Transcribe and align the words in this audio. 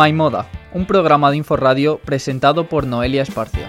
My 0.00 0.12
Moda, 0.12 0.48
un 0.72 0.86
programa 0.86 1.28
de 1.32 1.38
Inforradio 1.38 1.98
presentado 1.98 2.68
por 2.68 2.86
Noelia 2.86 3.22
Esparcio. 3.22 3.66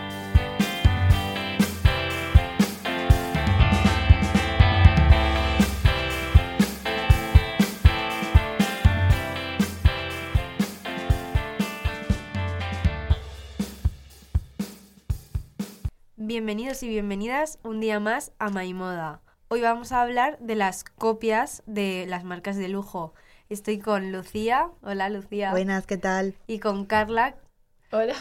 Bienvenidos 16.16 16.84
y 16.84 16.90
bienvenidas 16.90 17.58
un 17.64 17.80
día 17.80 18.00
más 18.00 18.34
a 18.38 18.52
My 18.52 18.72
Moda. 18.76 19.22
Hoy 19.48 19.62
vamos 19.62 19.92
a 19.92 20.04
hablar 20.04 20.38
de 20.38 20.54
las 20.54 20.84
copias 20.84 21.64
de 21.66 22.06
las 22.08 22.24
marcas 22.24 22.56
de 22.56 22.70
lujo. 22.70 23.16
Estoy 23.50 23.80
con 23.80 24.12
Lucía. 24.12 24.70
Hola, 24.84 25.10
Lucía. 25.10 25.50
Buenas, 25.50 25.88
¿qué 25.88 25.98
tal? 25.98 26.36
Y 26.46 26.60
con 26.60 26.86
Carla. 26.86 27.36
Hola. 27.92 28.14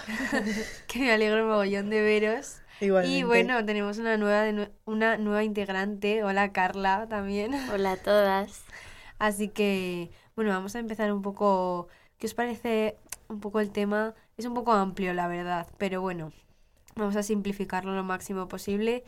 que 0.88 1.00
me 1.00 1.12
alegro 1.12 1.42
un 1.42 1.50
mogollón 1.50 1.90
de 1.90 2.00
veros. 2.00 2.62
Igualmente. 2.80 3.18
Y 3.18 3.24
bueno, 3.24 3.62
tenemos 3.66 3.98
una 3.98 4.16
nueva, 4.16 4.70
una 4.86 5.18
nueva 5.18 5.44
integrante. 5.44 6.24
Hola, 6.24 6.50
Carla, 6.52 7.08
también. 7.10 7.52
Hola 7.70 7.92
a 7.92 7.96
todas. 7.98 8.64
Así 9.18 9.48
que, 9.48 10.10
bueno, 10.34 10.50
vamos 10.50 10.74
a 10.76 10.78
empezar 10.78 11.12
un 11.12 11.20
poco... 11.20 11.88
¿Qué 12.16 12.26
os 12.26 12.32
parece 12.32 12.96
un 13.28 13.40
poco 13.40 13.60
el 13.60 13.70
tema? 13.70 14.14
Es 14.38 14.46
un 14.46 14.54
poco 14.54 14.72
amplio, 14.72 15.12
la 15.12 15.28
verdad, 15.28 15.66
pero 15.76 16.00
bueno, 16.00 16.32
vamos 16.96 17.16
a 17.16 17.22
simplificarlo 17.22 17.94
lo 17.94 18.02
máximo 18.02 18.48
posible. 18.48 19.04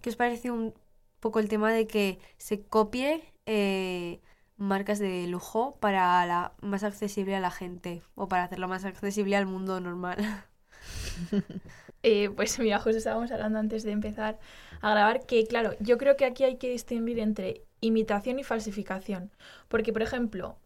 ¿Qué 0.00 0.08
os 0.08 0.16
parece 0.16 0.50
un 0.50 0.72
poco 1.20 1.40
el 1.40 1.50
tema 1.50 1.70
de 1.74 1.86
que 1.86 2.20
se 2.38 2.62
copie 2.62 3.22
eh, 3.44 4.22
marcas 4.62 4.98
de 4.98 5.26
lujo 5.26 5.76
para 5.80 6.24
la 6.26 6.52
más 6.60 6.84
accesible 6.84 7.34
a 7.34 7.40
la 7.40 7.50
gente 7.50 8.02
o 8.14 8.28
para 8.28 8.44
hacerlo 8.44 8.68
más 8.68 8.84
accesible 8.84 9.36
al 9.36 9.46
mundo 9.46 9.80
normal. 9.80 10.18
Eh, 12.04 12.30
pues 12.30 12.58
mira, 12.58 12.80
justo 12.80 12.98
estábamos 12.98 13.30
hablando 13.30 13.60
antes 13.60 13.84
de 13.84 13.92
empezar 13.92 14.40
a 14.80 14.90
grabar 14.90 15.24
que, 15.24 15.46
claro, 15.46 15.76
yo 15.78 15.98
creo 15.98 16.16
que 16.16 16.24
aquí 16.24 16.42
hay 16.42 16.56
que 16.56 16.68
distinguir 16.68 17.20
entre 17.20 17.62
imitación 17.80 18.40
y 18.40 18.42
falsificación. 18.42 19.30
Porque, 19.68 19.92
por 19.92 20.02
ejemplo, 20.02 20.56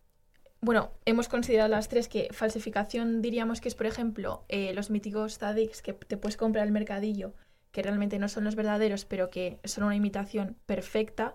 bueno, 0.63 0.93
hemos 1.05 1.29
considerado 1.29 1.69
las 1.69 1.89
tres 1.89 2.09
que 2.09 2.29
falsificación 2.33 3.21
diríamos 3.21 3.61
que 3.61 3.69
es, 3.69 3.75
por 3.75 3.85
ejemplo, 3.85 4.47
eh, 4.49 4.73
los 4.73 4.89
míticos 4.89 5.37
Zadix 5.37 5.83
que 5.83 5.93
te 5.93 6.17
puedes 6.17 6.39
comprar 6.39 6.63
al 6.63 6.73
mercadillo 6.73 7.35
que 7.77 7.83
realmente 7.83 8.19
no 8.19 8.31
son 8.31 8.45
los 8.45 8.57
verdaderos, 8.57 9.05
pero 9.05 9.29
que 9.29 9.59
son 9.65 9.85
una 9.85 9.95
imitación 9.95 10.57
perfecta, 10.65 11.35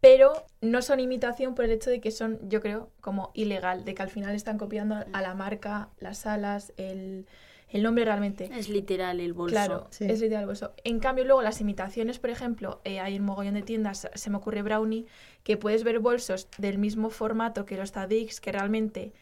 pero 0.00 0.44
no 0.60 0.82
son 0.82 0.98
imitación 0.98 1.54
por 1.54 1.64
el 1.64 1.70
hecho 1.70 1.90
de 1.90 2.00
que 2.00 2.10
son, 2.10 2.40
yo 2.48 2.60
creo, 2.60 2.90
como 3.00 3.30
ilegal, 3.34 3.84
de 3.84 3.94
que 3.94 4.02
al 4.02 4.10
final 4.10 4.34
están 4.34 4.58
copiando 4.58 4.96
a 5.12 5.22
la 5.22 5.34
marca, 5.34 5.90
las 6.00 6.26
alas, 6.26 6.72
el, 6.76 7.28
nombre 7.72 8.04
realmente. 8.04 8.50
Es 8.52 8.68
literal 8.68 9.20
el 9.20 9.32
bolso. 9.32 9.54
Claro, 9.54 9.88
es 10.00 10.20
literal 10.20 10.42
el 10.42 10.48
bolso. 10.48 10.74
En 10.82 10.98
cambio, 10.98 11.24
luego 11.24 11.40
las 11.40 11.60
imitaciones, 11.60 12.18
por 12.18 12.30
ejemplo, 12.30 12.80
eh, 12.82 12.98
hay 12.98 13.20
un 13.20 13.24
mogollón 13.24 13.54
de 13.54 13.62
tiendas, 13.62 14.10
se 14.12 14.28
me 14.28 14.38
ocurre 14.38 14.62
Brownie, 14.62 15.06
que 15.44 15.56
puedes 15.56 15.84
ver 15.84 16.00
bolsos 16.00 16.48
del 16.58 16.78
mismo 16.78 17.10
formato 17.10 17.64
que 17.64 17.76
los 17.76 17.92
Tadix, 17.92 18.40
que 18.40 18.50
realmente 18.50 19.12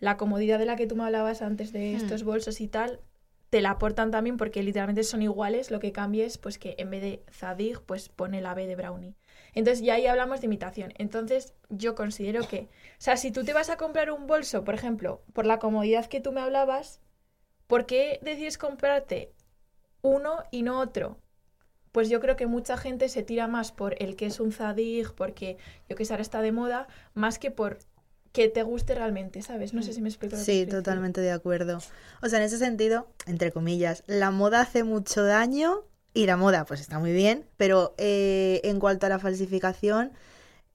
la 0.00 0.18
comodidad 0.18 0.58
de 0.58 0.66
la 0.66 0.76
que 0.76 0.86
tú 0.86 0.96
me 0.96 1.04
hablabas 1.04 1.40
antes 1.40 1.72
de 1.72 1.94
hmm. 1.94 1.96
estos 1.96 2.24
bolsos 2.24 2.60
y 2.60 2.68
tal, 2.68 3.00
te 3.50 3.60
la 3.60 3.70
aportan 3.70 4.12
también 4.12 4.36
porque 4.36 4.62
literalmente 4.62 5.02
son 5.02 5.22
iguales, 5.22 5.70
lo 5.70 5.80
que 5.80 5.92
cambia 5.92 6.24
es 6.24 6.38
pues 6.38 6.58
que 6.58 6.76
en 6.78 6.90
vez 6.90 7.02
de 7.02 7.24
Zadig 7.32 7.80
pues 7.82 8.08
pone 8.08 8.40
la 8.40 8.54
B 8.54 8.66
de 8.66 8.76
Brownie. 8.76 9.16
Entonces 9.52 9.84
ya 9.84 9.94
ahí 9.94 10.06
hablamos 10.06 10.40
de 10.40 10.46
imitación. 10.46 10.92
Entonces 10.96 11.54
yo 11.68 11.96
considero 11.96 12.46
que, 12.46 12.68
o 12.92 12.98
sea, 12.98 13.16
si 13.16 13.32
tú 13.32 13.44
te 13.44 13.52
vas 13.52 13.68
a 13.68 13.76
comprar 13.76 14.12
un 14.12 14.28
bolso, 14.28 14.62
por 14.62 14.74
ejemplo, 14.74 15.22
por 15.32 15.46
la 15.46 15.58
comodidad 15.58 16.06
que 16.06 16.20
tú 16.20 16.30
me 16.30 16.40
hablabas, 16.40 17.00
¿por 17.66 17.86
qué 17.86 18.20
decides 18.22 18.56
comprarte 18.56 19.32
uno 20.00 20.44
y 20.52 20.62
no 20.62 20.78
otro? 20.78 21.18
Pues 21.90 22.08
yo 22.08 22.20
creo 22.20 22.36
que 22.36 22.46
mucha 22.46 22.76
gente 22.76 23.08
se 23.08 23.24
tira 23.24 23.48
más 23.48 23.72
por 23.72 24.00
el 24.00 24.14
que 24.14 24.26
es 24.26 24.38
un 24.38 24.52
Zadig, 24.52 25.12
porque 25.16 25.58
yo 25.88 25.96
que 25.96 26.04
sé, 26.04 26.12
ahora 26.12 26.22
está 26.22 26.40
de 26.40 26.52
moda, 26.52 26.86
más 27.14 27.40
que 27.40 27.50
por 27.50 27.78
que 28.32 28.48
te 28.48 28.62
guste 28.62 28.94
realmente, 28.94 29.42
¿sabes? 29.42 29.74
No 29.74 29.82
sé 29.82 29.90
mm. 29.90 29.94
si 29.94 30.00
me 30.02 30.08
explico. 30.08 30.36
Lo 30.36 30.42
sí, 30.42 30.66
totalmente 30.66 31.20
de 31.20 31.32
acuerdo. 31.32 31.78
O 32.22 32.28
sea, 32.28 32.38
en 32.38 32.44
ese 32.44 32.58
sentido, 32.58 33.08
entre 33.26 33.52
comillas, 33.52 34.04
la 34.06 34.30
moda 34.30 34.60
hace 34.60 34.84
mucho 34.84 35.24
daño 35.24 35.84
y 36.14 36.26
la 36.26 36.36
moda 36.36 36.64
pues 36.64 36.80
está 36.80 36.98
muy 36.98 37.12
bien, 37.12 37.46
pero 37.56 37.94
eh, 37.98 38.60
en 38.64 38.78
cuanto 38.80 39.06
a 39.06 39.08
la 39.08 39.18
falsificación, 39.18 40.12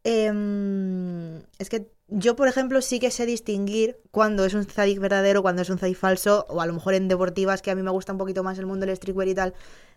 em, 0.04 1.42
es 1.60 1.70
que 1.70 1.90
yo, 2.08 2.36
por 2.36 2.48
ejemplo, 2.48 2.82
sí 2.82 3.00
que 3.00 3.12
sé 3.12 3.26
distinguir 3.26 4.00
cuando 4.12 4.46
es 4.46 4.54
un 4.54 4.66
Zadig 4.66 5.00
verdadero, 5.00 5.42
cuando 5.42 5.62
es 5.64 5.70
un 5.70 5.80
Zadig 5.80 5.98
falso, 5.98 6.46
o 6.50 6.62
a 6.62 6.66
lo 6.66 6.74
mejor 6.74 6.94
en 6.94 7.08
deportivas, 7.08 7.62
que 7.62 7.72
a 7.72 7.76
mí 7.76 7.82
me 7.82 7.92
gusta 7.92 8.12
un 8.12 8.18
poquito 8.20 8.44
más 8.44 8.60
el 8.60 8.66
mundo 8.66 8.86
del 8.86 8.96
streetwear 8.96 9.28
y 9.28 9.36
tal, 9.36 9.54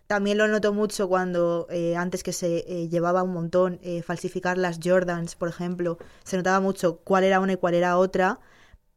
también 0.07 0.39
lo 0.39 0.47
noto 0.47 0.73
mucho 0.73 1.07
cuando 1.07 1.67
eh, 1.69 1.95
antes 1.95 2.23
que 2.23 2.33
se 2.33 2.65
eh, 2.67 2.89
llevaba 2.89 3.21
un 3.21 3.31
montón 3.31 3.79
eh, 3.83 4.01
falsificar 4.01 4.57
las 4.57 4.79
Jordans, 4.83 5.35
por 5.35 5.49
ejemplo, 5.49 5.99
se 6.23 6.35
notaba 6.35 6.59
mucho 6.59 6.97
cuál 7.03 7.23
era 7.23 7.39
una 7.39 7.53
y 7.53 7.57
cuál 7.57 7.75
era 7.75 7.95
otra. 7.97 8.39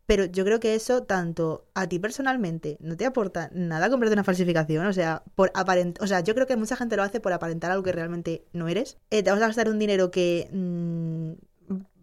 Pero 0.06 0.24
yo 0.26 0.44
creo 0.44 0.60
que 0.60 0.74
eso, 0.74 1.04
tanto 1.04 1.66
a 1.74 1.86
ti 1.88 1.98
personalmente, 1.98 2.76
no 2.80 2.96
te 2.96 3.06
aporta 3.06 3.50
nada 3.52 3.90
comprarte 3.90 4.14
una 4.14 4.24
falsificación. 4.24 4.86
O 4.86 4.92
sea, 4.94 5.22
por 5.34 5.50
aparent 5.54 6.00
o 6.02 6.06
sea, 6.06 6.20
yo 6.20 6.34
creo 6.34 6.46
que 6.46 6.56
mucha 6.56 6.76
gente 6.76 6.96
lo 6.96 7.02
hace 7.02 7.20
por 7.20 7.32
aparentar 7.32 7.70
algo 7.70 7.82
que 7.84 7.92
realmente 7.92 8.46
no 8.52 8.68
eres. 8.68 8.98
te 9.10 9.22
vas 9.22 9.34
a 9.42 9.46
gastar 9.48 9.68
un 9.68 9.78
dinero 9.78 10.10
que 10.10 10.48
mm, 10.52 11.32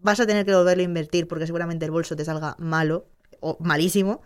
vas 0.02 0.20
a 0.20 0.26
tener 0.26 0.46
que 0.46 0.54
volverlo 0.54 0.82
a 0.82 0.84
invertir 0.84 1.28
porque 1.28 1.46
seguramente 1.46 1.84
el 1.84 1.90
bolso 1.90 2.16
te 2.16 2.24
salga 2.24 2.56
malo 2.58 3.06
o 3.40 3.56
malísimo. 3.60 4.22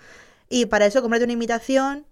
Y 0.48 0.66
para 0.66 0.86
eso, 0.86 1.00
comprarte 1.00 1.24
una 1.24 1.32
imitación, 1.32 2.06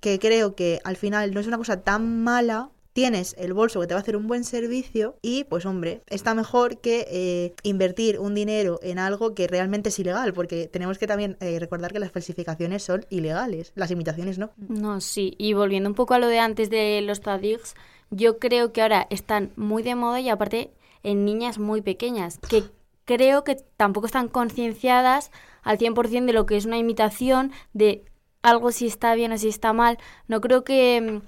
que 0.00 0.18
creo 0.18 0.54
que 0.54 0.80
al 0.84 0.96
final 0.96 1.32
no 1.32 1.40
es 1.40 1.46
una 1.46 1.58
cosa 1.58 1.82
tan 1.82 2.22
mala, 2.22 2.70
tienes 2.92 3.34
el 3.38 3.54
bolso 3.54 3.80
que 3.80 3.86
te 3.86 3.94
va 3.94 4.00
a 4.00 4.02
hacer 4.02 4.16
un 4.16 4.26
buen 4.26 4.44
servicio 4.44 5.16
y 5.22 5.44
pues 5.44 5.64
hombre, 5.64 6.02
está 6.08 6.34
mejor 6.34 6.80
que 6.80 7.06
eh, 7.08 7.54
invertir 7.62 8.18
un 8.18 8.34
dinero 8.34 8.78
en 8.82 8.98
algo 8.98 9.34
que 9.34 9.46
realmente 9.46 9.88
es 9.88 9.98
ilegal, 9.98 10.32
porque 10.32 10.68
tenemos 10.68 10.98
que 10.98 11.06
también 11.06 11.36
eh, 11.40 11.58
recordar 11.58 11.92
que 11.92 12.00
las 12.00 12.12
falsificaciones 12.12 12.82
son 12.82 13.06
ilegales, 13.10 13.72
las 13.74 13.90
imitaciones 13.90 14.38
no. 14.38 14.50
No, 14.56 15.00
sí, 15.00 15.34
y 15.38 15.54
volviendo 15.54 15.88
un 15.88 15.94
poco 15.94 16.14
a 16.14 16.18
lo 16.18 16.28
de 16.28 16.38
antes 16.38 16.68
de 16.68 17.00
los 17.02 17.20
Tadigs, 17.20 17.74
yo 18.10 18.38
creo 18.38 18.72
que 18.72 18.82
ahora 18.82 19.06
están 19.08 19.52
muy 19.56 19.82
de 19.82 19.94
moda 19.94 20.20
y 20.20 20.28
aparte 20.28 20.70
en 21.02 21.24
niñas 21.24 21.58
muy 21.58 21.80
pequeñas, 21.80 22.38
que 22.48 22.64
creo 23.04 23.44
que 23.44 23.56
tampoco 23.76 24.06
están 24.06 24.28
concienciadas 24.28 25.30
al 25.62 25.78
100% 25.78 26.26
de 26.26 26.32
lo 26.32 26.46
que 26.46 26.56
es 26.56 26.66
una 26.66 26.78
imitación, 26.78 27.52
de 27.72 28.04
algo 28.42 28.72
si 28.72 28.86
está 28.86 29.14
bien 29.14 29.32
o 29.32 29.38
si 29.38 29.48
está 29.48 29.72
mal. 29.72 29.98
No 30.28 30.40
creo 30.40 30.64
que, 30.64 31.20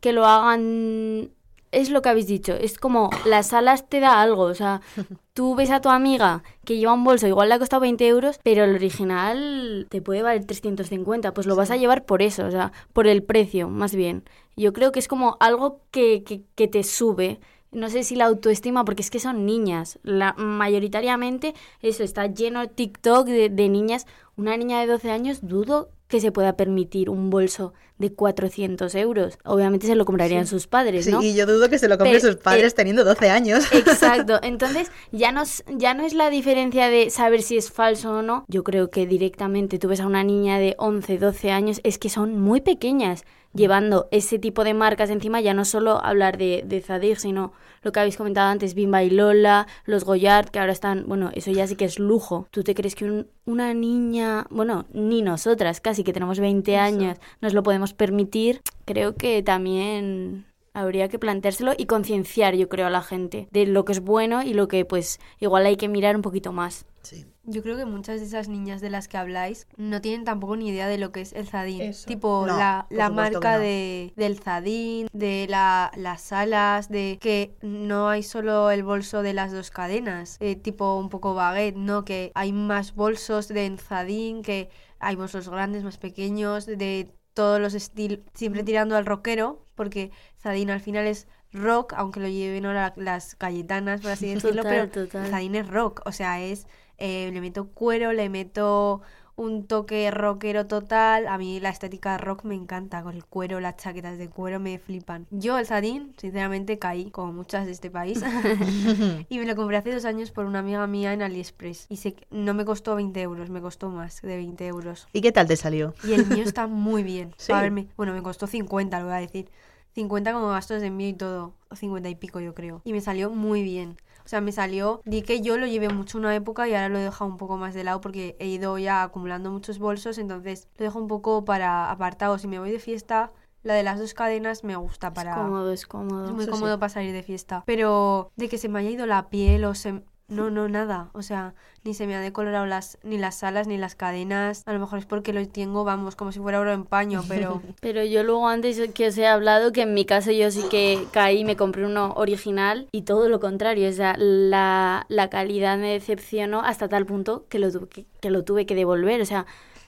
que 0.00 0.12
lo 0.12 0.26
hagan 0.26 1.30
es 1.72 1.90
lo 1.90 2.02
que 2.02 2.08
habéis 2.08 2.26
dicho, 2.26 2.54
es 2.54 2.78
como 2.78 3.10
las 3.24 3.52
alas 3.52 3.88
te 3.88 4.00
da 4.00 4.20
algo, 4.20 4.42
o 4.42 4.54
sea, 4.54 4.80
tú 5.34 5.54
ves 5.54 5.70
a 5.70 5.80
tu 5.80 5.88
amiga 5.88 6.42
que 6.64 6.76
lleva 6.76 6.94
un 6.94 7.04
bolso, 7.04 7.26
igual 7.26 7.48
le 7.48 7.54
ha 7.54 7.58
costado 7.58 7.80
20 7.80 8.06
euros, 8.08 8.40
pero 8.42 8.64
el 8.64 8.74
original 8.74 9.86
te 9.88 10.02
puede 10.02 10.22
valer 10.22 10.44
350, 10.44 11.32
pues 11.32 11.46
lo 11.46 11.56
vas 11.56 11.70
a 11.70 11.76
llevar 11.76 12.04
por 12.04 12.22
eso, 12.22 12.46
o 12.46 12.50
sea, 12.50 12.72
por 12.92 13.06
el 13.06 13.22
precio, 13.22 13.68
más 13.68 13.94
bien. 13.94 14.24
Yo 14.56 14.72
creo 14.72 14.92
que 14.92 14.98
es 14.98 15.08
como 15.08 15.36
algo 15.40 15.80
que, 15.90 16.22
que, 16.24 16.42
que 16.54 16.68
te 16.68 16.82
sube. 16.82 17.40
No 17.72 17.88
sé 17.88 18.02
si 18.02 18.16
la 18.16 18.26
autoestima, 18.26 18.84
porque 18.84 19.02
es 19.02 19.10
que 19.10 19.20
son 19.20 19.46
niñas. 19.46 19.98
La, 20.02 20.34
mayoritariamente 20.34 21.54
eso 21.82 22.02
está 22.02 22.26
lleno 22.26 22.68
TikTok 22.68 23.26
de, 23.26 23.48
de 23.48 23.68
niñas. 23.68 24.06
Una 24.36 24.56
niña 24.56 24.80
de 24.80 24.86
12 24.86 25.10
años 25.10 25.38
dudo 25.42 25.90
que 26.10 26.20
se 26.20 26.32
pueda 26.32 26.56
permitir 26.56 27.08
un 27.08 27.30
bolso 27.30 27.72
de 28.00 28.12
400 28.12 28.94
euros. 28.96 29.38
Obviamente 29.44 29.86
se 29.86 29.94
lo 29.94 30.04
comprarían 30.04 30.46
sus 30.46 30.66
padres, 30.66 31.06
¿no? 31.06 31.20
Sí, 31.20 31.28
y 31.28 31.34
yo 31.34 31.46
dudo 31.46 31.68
que 31.68 31.78
se 31.78 31.86
lo 31.86 31.98
compren 31.98 32.20
sus 32.20 32.36
padres 32.36 32.72
eh, 32.72 32.76
teniendo 32.76 33.04
12 33.04 33.30
años. 33.30 33.64
Exacto. 33.72 34.40
Entonces, 34.42 34.90
ya 35.12 35.30
no, 35.30 35.44
ya 35.76 35.94
no 35.94 36.04
es 36.04 36.14
la 36.14 36.30
diferencia 36.30 36.88
de 36.88 37.10
saber 37.10 37.42
si 37.42 37.56
es 37.56 37.70
falso 37.70 38.14
o 38.14 38.22
no. 38.22 38.44
Yo 38.48 38.64
creo 38.64 38.90
que 38.90 39.06
directamente 39.06 39.78
tú 39.78 39.88
ves 39.88 40.00
a 40.00 40.06
una 40.06 40.24
niña 40.24 40.58
de 40.58 40.74
11, 40.78 41.18
12 41.18 41.50
años, 41.52 41.80
es 41.84 41.98
que 41.98 42.08
son 42.08 42.40
muy 42.40 42.60
pequeñas 42.60 43.24
llevando 43.52 44.08
ese 44.10 44.38
tipo 44.38 44.64
de 44.64 44.74
marcas 44.74 45.10
encima, 45.10 45.40
ya 45.40 45.54
no 45.54 45.64
solo 45.64 46.02
hablar 46.04 46.38
de, 46.38 46.62
de 46.66 46.80
Zadig, 46.80 47.18
sino 47.18 47.52
lo 47.82 47.92
que 47.92 48.00
habéis 48.00 48.16
comentado 48.16 48.50
antes, 48.50 48.74
Bimba 48.74 49.02
y 49.02 49.10
Lola, 49.10 49.66
los 49.84 50.04
Goyard, 50.04 50.50
que 50.50 50.58
ahora 50.58 50.72
están, 50.72 51.04
bueno, 51.06 51.30
eso 51.34 51.50
ya 51.50 51.66
sí 51.66 51.76
que 51.76 51.86
es 51.86 51.98
lujo. 51.98 52.46
¿Tú 52.50 52.62
te 52.62 52.74
crees 52.74 52.94
que 52.94 53.24
una 53.46 53.74
niña, 53.74 54.46
bueno, 54.50 54.86
ni 54.92 55.22
nosotras, 55.22 55.80
casi 55.80 56.04
que 56.04 56.12
tenemos 56.12 56.38
20 56.40 56.76
años, 56.76 57.18
nos 57.40 57.54
lo 57.54 57.62
podemos 57.62 57.94
permitir? 57.94 58.60
Creo 58.84 59.14
que 59.14 59.42
también 59.42 60.44
habría 60.72 61.08
que 61.08 61.18
planteárselo 61.18 61.72
y 61.76 61.86
concienciar, 61.86 62.54
yo 62.54 62.68
creo, 62.68 62.86
a 62.86 62.90
la 62.90 63.02
gente 63.02 63.48
de 63.50 63.66
lo 63.66 63.84
que 63.84 63.92
es 63.92 64.00
bueno 64.00 64.42
y 64.42 64.54
lo 64.54 64.68
que 64.68 64.84
pues 64.84 65.18
igual 65.38 65.66
hay 65.66 65.76
que 65.76 65.88
mirar 65.88 66.16
un 66.16 66.22
poquito 66.22 66.52
más. 66.52 66.86
Sí. 67.02 67.26
Yo 67.44 67.62
creo 67.62 67.76
que 67.76 67.86
muchas 67.86 68.20
de 68.20 68.26
esas 68.26 68.48
niñas 68.48 68.80
de 68.82 68.90
las 68.90 69.08
que 69.08 69.16
habláis 69.16 69.66
no 69.76 70.00
tienen 70.02 70.24
tampoco 70.24 70.54
ni 70.56 70.68
idea 70.68 70.86
de 70.86 70.98
lo 70.98 71.10
que 71.10 71.22
es 71.22 71.32
el 71.32 71.48
Zadín. 71.48 71.80
Eso. 71.80 72.06
Tipo, 72.06 72.44
No, 72.46 72.56
la, 72.58 72.86
la 72.90 73.08
marca 73.10 73.54
no. 73.54 73.60
de, 73.60 74.12
del 74.14 74.38
Zadín, 74.38 75.08
de 75.12 75.46
la, 75.48 75.90
las 75.96 76.30
alas, 76.32 76.90
de 76.90 77.18
que 77.20 77.56
no 77.62 78.08
hay 78.10 78.22
solo 78.22 78.70
el 78.70 78.84
bolso 78.84 79.22
de 79.22 79.32
las 79.32 79.50
dos 79.50 79.70
cadenas, 79.70 80.36
eh, 80.40 80.54
tipo 80.54 80.98
un 80.98 81.08
poco 81.08 81.34
baguette, 81.34 81.76
¿no? 81.76 82.04
Que 82.04 82.30
hay 82.34 82.52
más 82.52 82.94
bolsos 82.94 83.48
de 83.48 83.74
Zadín, 83.78 84.42
que 84.42 84.68
hay 85.00 85.16
bolsos 85.16 85.48
grandes, 85.48 85.82
más 85.82 85.96
pequeños, 85.96 86.66
de 86.66 87.10
todos 87.32 87.58
los 87.58 87.72
estilos, 87.74 88.20
siempre 88.34 88.62
tirando 88.62 88.96
al 88.96 89.06
rockero, 89.06 89.64
porque 89.80 90.10
Zadín 90.38 90.68
al 90.68 90.80
final 90.80 91.06
es 91.06 91.26
rock, 91.54 91.94
aunque 91.96 92.20
lo 92.20 92.28
lleven 92.28 92.66
ahora 92.66 92.92
las 92.96 93.34
galletanas, 93.38 94.02
por 94.02 94.10
así 94.10 94.26
decirlo, 94.34 94.62
Total, 94.62 94.90
pero 94.90 95.06
total. 95.06 95.54
Es 95.54 95.68
rock, 95.68 96.02
o 96.04 96.12
sea, 96.12 96.38
es 96.38 96.66
eh, 96.98 97.30
le 97.32 97.40
meto 97.40 97.68
cuero, 97.68 98.12
le 98.12 98.28
meto 98.28 99.00
un 99.36 99.66
toque 99.66 100.10
rockero 100.10 100.66
total. 100.66 101.26
A 101.26 101.38
mí 101.38 101.60
la 101.60 101.70
estética 101.70 102.18
rock 102.18 102.44
me 102.44 102.54
encanta, 102.54 103.02
con 103.02 103.14
el 103.14 103.24
cuero, 103.24 103.58
las 103.58 103.76
chaquetas 103.76 104.18
de 104.18 104.28
cuero 104.28 104.60
me 104.60 104.78
flipan. 104.78 105.26
Yo 105.30 105.58
el 105.58 105.64
Zadín, 105.64 106.12
sinceramente, 106.18 106.78
caí, 106.78 107.10
como 107.10 107.32
muchas 107.32 107.64
de 107.64 107.72
este 107.72 107.90
país, 107.90 108.22
y 109.30 109.38
me 109.38 109.46
lo 109.46 109.56
compré 109.56 109.78
hace 109.78 109.94
dos 109.94 110.04
años 110.04 110.30
por 110.30 110.44
una 110.44 110.58
amiga 110.58 110.86
mía 110.86 111.14
en 111.14 111.22
AliExpress. 111.22 111.86
Y 111.88 111.96
sé 111.96 112.12
que 112.12 112.26
no 112.30 112.52
me 112.52 112.66
costó 112.66 112.96
20 112.96 113.18
euros, 113.22 113.48
me 113.48 113.62
costó 113.62 113.88
más 113.88 114.20
de 114.20 114.36
20 114.36 114.66
euros. 114.66 115.08
¿Y 115.14 115.22
qué 115.22 115.32
tal 115.32 115.46
te 115.46 115.56
salió? 115.56 115.94
Y 116.04 116.12
el 116.12 116.26
mío 116.26 116.44
está 116.44 116.66
muy 116.66 117.02
bien. 117.02 117.34
Sí. 117.38 117.52
A 117.52 117.62
verme, 117.62 117.88
bueno, 117.96 118.12
me 118.12 118.22
costó 118.22 118.46
50, 118.46 118.98
lo 119.00 119.06
voy 119.06 119.14
a 119.14 119.20
decir. 119.20 119.50
50 119.94 120.32
como 120.32 120.48
gastos 120.48 120.80
de 120.80 120.88
envío 120.88 121.08
y 121.08 121.14
todo. 121.14 121.54
O 121.68 121.76
50 121.76 122.08
y 122.08 122.14
pico, 122.14 122.40
yo 122.40 122.54
creo. 122.54 122.82
Y 122.84 122.92
me 122.92 123.00
salió 123.00 123.30
muy 123.30 123.62
bien. 123.62 123.96
O 124.24 124.28
sea, 124.28 124.40
me 124.40 124.52
salió. 124.52 125.02
Di 125.04 125.22
que 125.22 125.40
yo 125.40 125.58
lo 125.58 125.66
llevé 125.66 125.88
mucho 125.88 126.18
una 126.18 126.34
época 126.34 126.68
y 126.68 126.74
ahora 126.74 126.88
lo 126.88 126.98
he 126.98 127.02
dejado 127.02 127.30
un 127.30 127.36
poco 127.36 127.56
más 127.56 127.74
de 127.74 127.84
lado 127.84 128.00
porque 128.00 128.36
he 128.38 128.46
ido 128.46 128.78
ya 128.78 129.02
acumulando 129.02 129.50
muchos 129.50 129.78
bolsos. 129.78 130.18
Entonces 130.18 130.68
lo 130.78 130.84
dejo 130.84 130.98
un 130.98 131.08
poco 131.08 131.44
para 131.44 131.90
apartado. 131.90 132.38
Si 132.38 132.46
me 132.46 132.58
voy 132.58 132.70
de 132.70 132.78
fiesta, 132.78 133.32
la 133.62 133.74
de 133.74 133.82
las 133.82 133.98
dos 133.98 134.14
cadenas 134.14 134.64
me 134.64 134.76
gusta 134.76 135.12
para. 135.12 135.32
Es 135.32 135.36
cómodo, 135.36 135.72
es 135.72 135.86
cómodo. 135.86 136.24
Es 136.26 136.32
muy 136.32 136.46
cómodo 136.46 136.74
sí. 136.74 136.80
para 136.80 136.90
salir 136.90 137.12
de 137.12 137.22
fiesta. 137.22 137.62
Pero 137.66 138.30
de 138.36 138.48
que 138.48 138.58
se 138.58 138.68
me 138.68 138.78
haya 138.78 138.90
ido 138.90 139.06
la 139.06 139.28
piel 139.28 139.64
o 139.64 139.74
se... 139.74 140.02
No, 140.30 140.50
no, 140.50 140.68
nada. 140.68 141.10
O 141.12 141.22
sea, 141.22 141.54
ni 141.84 141.94
se 141.94 142.06
me 142.06 142.14
ha 142.14 142.20
decolorado 142.20 142.64
las, 142.66 142.98
ni 143.02 143.18
las 143.18 143.42
alas 143.42 143.66
ni 143.66 143.76
las 143.76 143.94
cadenas. 143.94 144.62
A 144.66 144.72
lo 144.72 144.78
mejor 144.78 145.00
es 145.00 145.06
porque 145.06 145.32
lo 145.32 145.46
tengo, 145.48 145.84
vamos, 145.84 146.16
como 146.16 146.32
si 146.32 146.38
fuera 146.38 146.60
oro 146.60 146.72
en 146.72 146.84
paño, 146.84 147.22
pero... 147.28 147.60
Pero 147.80 148.04
yo 148.04 148.22
luego 148.22 148.48
antes 148.48 148.80
que 148.92 149.08
os 149.08 149.18
he 149.18 149.26
hablado 149.26 149.72
que 149.72 149.82
en 149.82 149.94
mi 149.94 150.04
caso 150.04 150.30
yo 150.30 150.50
sí 150.50 150.62
que 150.70 151.06
caí, 151.12 151.44
me 151.44 151.56
compré 151.56 151.84
uno 151.84 152.12
original 152.16 152.86
y 152.92 153.02
todo 153.02 153.28
lo 153.28 153.40
contrario, 153.40 153.88
o 153.88 153.92
sea, 153.92 154.14
la, 154.18 155.06
la 155.08 155.30
calidad 155.30 155.78
me 155.78 155.92
decepcionó 155.92 156.60
hasta 156.60 156.88
tal 156.88 157.06
punto 157.06 157.46
que 157.48 157.58
lo, 157.58 157.88
que, 157.88 158.06
que 158.20 158.30
lo 158.30 158.44
tuve 158.44 158.66
que 158.66 158.74
devolver, 158.74 159.20
o 159.20 159.24
sea, 159.24 159.46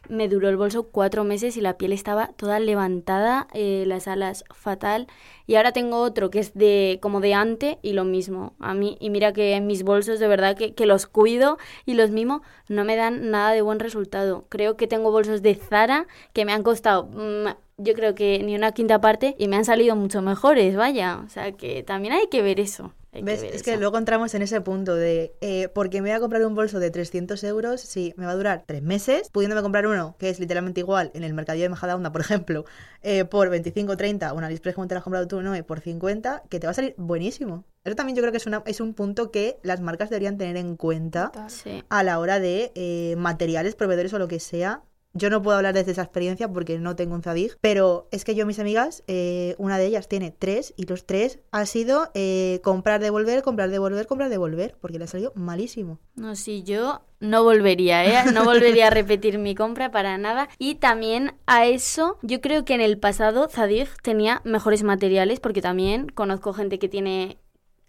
me 0.09 0.29
duró 0.29 0.49
el 0.49 0.57
bolso 0.57 0.85
cuatro 0.85 1.25
meses 1.25 1.57
y 1.57 1.61
la 1.61 1.79
piel 1.79 1.93
estaba 1.93 2.29
toda 2.37 2.61
levantada, 2.61 3.49
eh, 3.53 3.85
las 3.87 4.09
alas 4.09 4.45
fatal. 4.51 5.07
Y 5.47 5.57
ahora 5.57 5.73
tengo 5.73 5.99
otro 5.99 6.31
que 6.31 6.39
es 6.39 6.55
de 6.55 6.99
como 7.03 7.21
de 7.21 7.35
ante 7.35 7.79
y 7.83 7.93
lo 7.93 8.05
mismo. 8.05 8.55
A 8.59 8.75
mí 8.75 8.97
y 9.01 9.11
mira 9.11 9.33
que 9.33 9.61
mis 9.61 9.83
bolsos 9.83 10.19
de 10.21 10.29
verdad 10.29 10.57
que, 10.57 10.75
que 10.75 10.87
los 10.87 11.07
cuido 11.07 11.59
y 11.87 11.95
los 11.95 12.11
mimo 12.11 12.43
no 12.69 12.85
me 12.85 12.97
dan 12.97 13.31
nada 13.31 13.53
de 13.53 13.63
buen 13.63 13.81
resultado. 13.81 14.47
Creo 14.49 14.77
que 14.77 14.87
tengo 14.87 15.11
bolsos 15.11 15.43
de 15.43 15.55
Zara 15.55 16.07
que 16.33 16.45
me 16.45 16.53
han 16.53 16.63
costado 16.63 17.05
mm, 17.05 17.49
yo 17.79 17.95
creo 17.95 18.15
que 18.15 18.41
ni 18.45 18.55
una 18.55 18.73
quinta 18.73 19.01
parte 19.01 19.35
y 19.39 19.49
me 19.49 19.57
han 19.57 19.65
salido 19.65 19.97
mucho 19.97 20.23
mejores 20.23 20.77
vaya. 20.77 21.21
O 21.25 21.29
sea 21.29 21.53
que 21.53 21.83
también 21.83 22.15
hay 22.15 22.29
que 22.29 22.43
ver 22.43 22.61
eso 22.61 22.93
hay 23.13 23.21
que 23.21 23.27
¿Ves? 23.27 23.43
ver 23.43 23.55
Es 23.55 23.63
que 23.63 23.77
luego 23.77 23.99
entramos 23.99 24.35
en 24.35 24.43
ese 24.43 24.61
punto 24.63 24.95
de, 24.95 25.35
eh, 25.41 25.69
porque 25.69 26.01
me 26.01 26.09
voy 26.09 26.17
a 26.17 26.21
comprar 26.21 26.45
un 26.47 26.55
bolso 26.55 26.81
de 26.81 26.91
300 26.91 27.45
euros, 27.45 27.81
sí, 27.81 28.15
me 28.17 28.25
va 28.25 28.33
a 28.33 28.37
durar 28.37 28.65
tres 28.67 28.83
meses, 28.83 29.29
pudiéndome 29.31 29.61
comprar 29.63 29.87
uno 29.87 30.17
que 30.19 30.31
es 30.31 30.41
literalmente 30.41 30.81
igual 30.81 31.11
en 31.15 31.23
el 31.23 31.35
mercadillo 31.35 31.65
de 31.65 31.69
Majadahonda, 31.69 32.11
por 32.11 32.23
ejemplo, 32.23 32.65
eh, 33.03 33.25
por 33.25 33.51
25 33.51 33.97
30, 33.97 34.33
una 34.33 34.47
AliExpress 34.47 34.75
como 34.75 34.89
te 34.89 34.95
la 34.95 34.99
has 34.99 35.05
comprado 35.05 35.29
tú, 35.29 35.43
no, 35.43 35.55
y 35.55 35.63
por 35.63 35.81
50, 35.81 36.45
que 36.49 36.59
te 36.59 36.67
va 36.67 36.71
a 36.71 36.75
salir 36.75 36.95
buenísimo. 36.97 37.65
Eso 37.85 37.97
también 37.97 38.17
yo 38.17 38.23
creo 38.23 38.33
que 38.33 38.39
es, 38.39 38.47
una, 38.47 38.63
es 38.65 38.81
un 38.81 38.95
punto 38.95 39.31
que 39.31 39.59
las 39.63 39.81
marcas 39.81 40.09
deberían 40.09 40.39
tener 40.39 40.57
en 40.57 40.77
cuenta 40.77 41.33
sí 41.49 41.83
a 41.89 42.03
la 42.03 42.19
hora 42.19 42.41
de 42.41 42.73
eh, 42.75 43.15
materiales, 43.19 43.75
proveedores 43.75 44.13
o 44.15 44.19
lo 44.19 44.29
que 44.29 44.41
sea. 44.41 44.83
Yo 45.15 45.31
no 45.31 45.43
puedo 45.43 45.57
hablar 45.57 45.75
desde 45.75 45.93
esa 45.93 46.03
experiencia 46.03 46.49
porque 46.49 46.79
no 46.79 46.97
tengo 46.97 47.15
un 47.15 47.23
Zadig, 47.23 47.57
pero 47.61 48.09
es 48.11 48.25
que 48.25 48.35
yo, 48.35 48.47
mis 48.47 48.59
amigas, 48.59 49.03
eh, 49.07 49.55
una 49.59 49.79
de 49.79 49.87
ellas 49.87 50.09
tiene 50.09 50.31
tres 50.31 50.73
y 50.77 50.87
los 50.87 51.05
tres 51.05 51.41
ha 51.51 51.67
sido 51.67 52.11
eh, 52.15 52.61
comprar, 52.63 53.01
devolver, 53.01 53.43
comprar, 53.43 53.71
devolver, 53.71 54.07
comprar, 54.07 54.31
devolver, 54.31 54.77
porque 54.81 54.99
le 54.99 55.05
ha 55.05 55.09
salido 55.09 55.33
malísimo. 55.35 55.99
No, 56.15 56.35
sí, 56.35 56.63
yo 56.63 57.03
no 57.21 57.45
volvería, 57.45 58.05
¿eh? 58.05 58.33
No 58.33 58.45
volvería 58.45 58.89
a 58.89 58.91
repetir 58.91 59.39
mi 59.39 59.55
compra 59.55 59.91
para 59.91 60.19
nada. 60.19 60.49
Y 60.59 60.77
también 60.77 61.35
a 61.47 61.67
eso, 61.67 62.19
yo 62.23 62.41
creo 62.41 62.65
que 62.65 62.75
en 62.75 62.81
el 62.81 62.99
pasado 62.99 63.49
Zadig 63.49 63.89
tenía 64.03 64.41
mejores 64.45 64.83
materiales, 64.83 65.41
porque 65.41 65.63
también 65.63 66.09
conozco 66.09 66.53
gente 66.53 66.79
que 66.79 66.89
tiene 66.89 67.39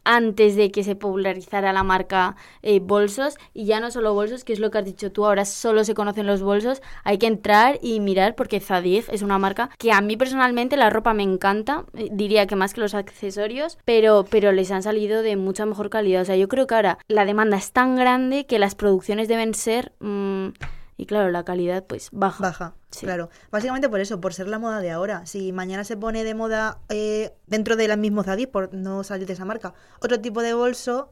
antes 0.03 0.55
de 0.55 0.71
que 0.71 0.83
se 0.83 0.95
popularizara 0.95 1.73
la 1.73 1.83
marca 1.83 2.35
eh, 2.61 2.79
bolsos. 2.79 3.37
Y 3.53 3.65
ya 3.65 3.79
no 3.79 3.91
solo 3.91 4.13
bolsos 4.13 4.43
que 4.43 4.53
es 4.53 4.59
lo 4.59 4.71
que 4.71 4.79
has 4.79 4.85
dicho 4.85 5.11
tú 5.11 5.25
ahora 5.25 5.45
solo 5.45 5.83
se 5.83 5.93
conocen 5.93 6.27
los 6.27 6.41
bolsos. 6.41 6.81
Hay 7.03 7.17
que 7.17 7.27
entrar 7.27 7.79
y 7.81 7.99
mirar 7.99 8.35
porque 8.35 8.59
Zadig 8.59 9.05
es 9.09 9.21
una 9.21 9.39
marca 9.39 9.69
que 9.77 9.91
a 9.91 10.01
mí 10.01 10.17
personalmente 10.17 10.77
la 10.77 10.89
ropa 10.89 11.13
me 11.13 11.23
encanta 11.23 11.85
eh, 11.93 12.09
diría 12.11 12.47
que 12.47 12.55
más 12.55 12.73
que 12.73 12.81
los 12.81 12.93
accesorios 12.93 13.77
pero 13.85 14.25
pero 14.29 14.51
les 14.51 14.71
han 14.71 14.83
salido 14.83 15.21
de 15.21 15.35
mucha 15.35 15.65
mejor 15.65 15.89
calidad. 15.89 16.21
O 16.21 16.25
sea 16.25 16.35
yo 16.35 16.47
creo 16.47 16.67
que 16.67 16.75
ahora 16.75 16.97
la 17.07 17.25
demanda 17.25 17.57
es 17.57 17.71
tan 17.71 17.95
grande 17.95 18.45
que 18.45 18.59
las 18.59 18.75
producciones 18.75 19.27
deben 19.27 19.53
ser 19.53 19.93
mm, 19.99 20.49
y 20.97 21.05
claro 21.05 21.31
la 21.31 21.43
calidad 21.43 21.83
pues 21.85 22.09
baja 22.11 22.41
Baja, 22.43 22.75
Sí. 22.91 23.05
claro. 23.05 23.29
Básicamente 23.51 23.89
por 23.89 23.99
eso, 23.99 24.21
por 24.21 24.33
ser 24.33 24.47
la 24.47 24.59
moda 24.59 24.79
de 24.79 24.91
ahora. 24.91 25.25
Si 25.25 25.51
mañana 25.51 25.83
se 25.83 25.97
pone 25.97 26.23
de 26.23 26.35
moda 26.35 26.79
eh, 26.89 27.33
dentro 27.47 27.75
del 27.75 27.97
mismo 27.97 28.23
Zadig, 28.23 28.49
por 28.51 28.73
no 28.73 29.03
salir 29.03 29.25
de 29.27 29.33
esa 29.33 29.45
marca, 29.45 29.73
otro 29.99 30.19
tipo 30.21 30.41
de 30.43 30.53
bolso, 30.53 31.11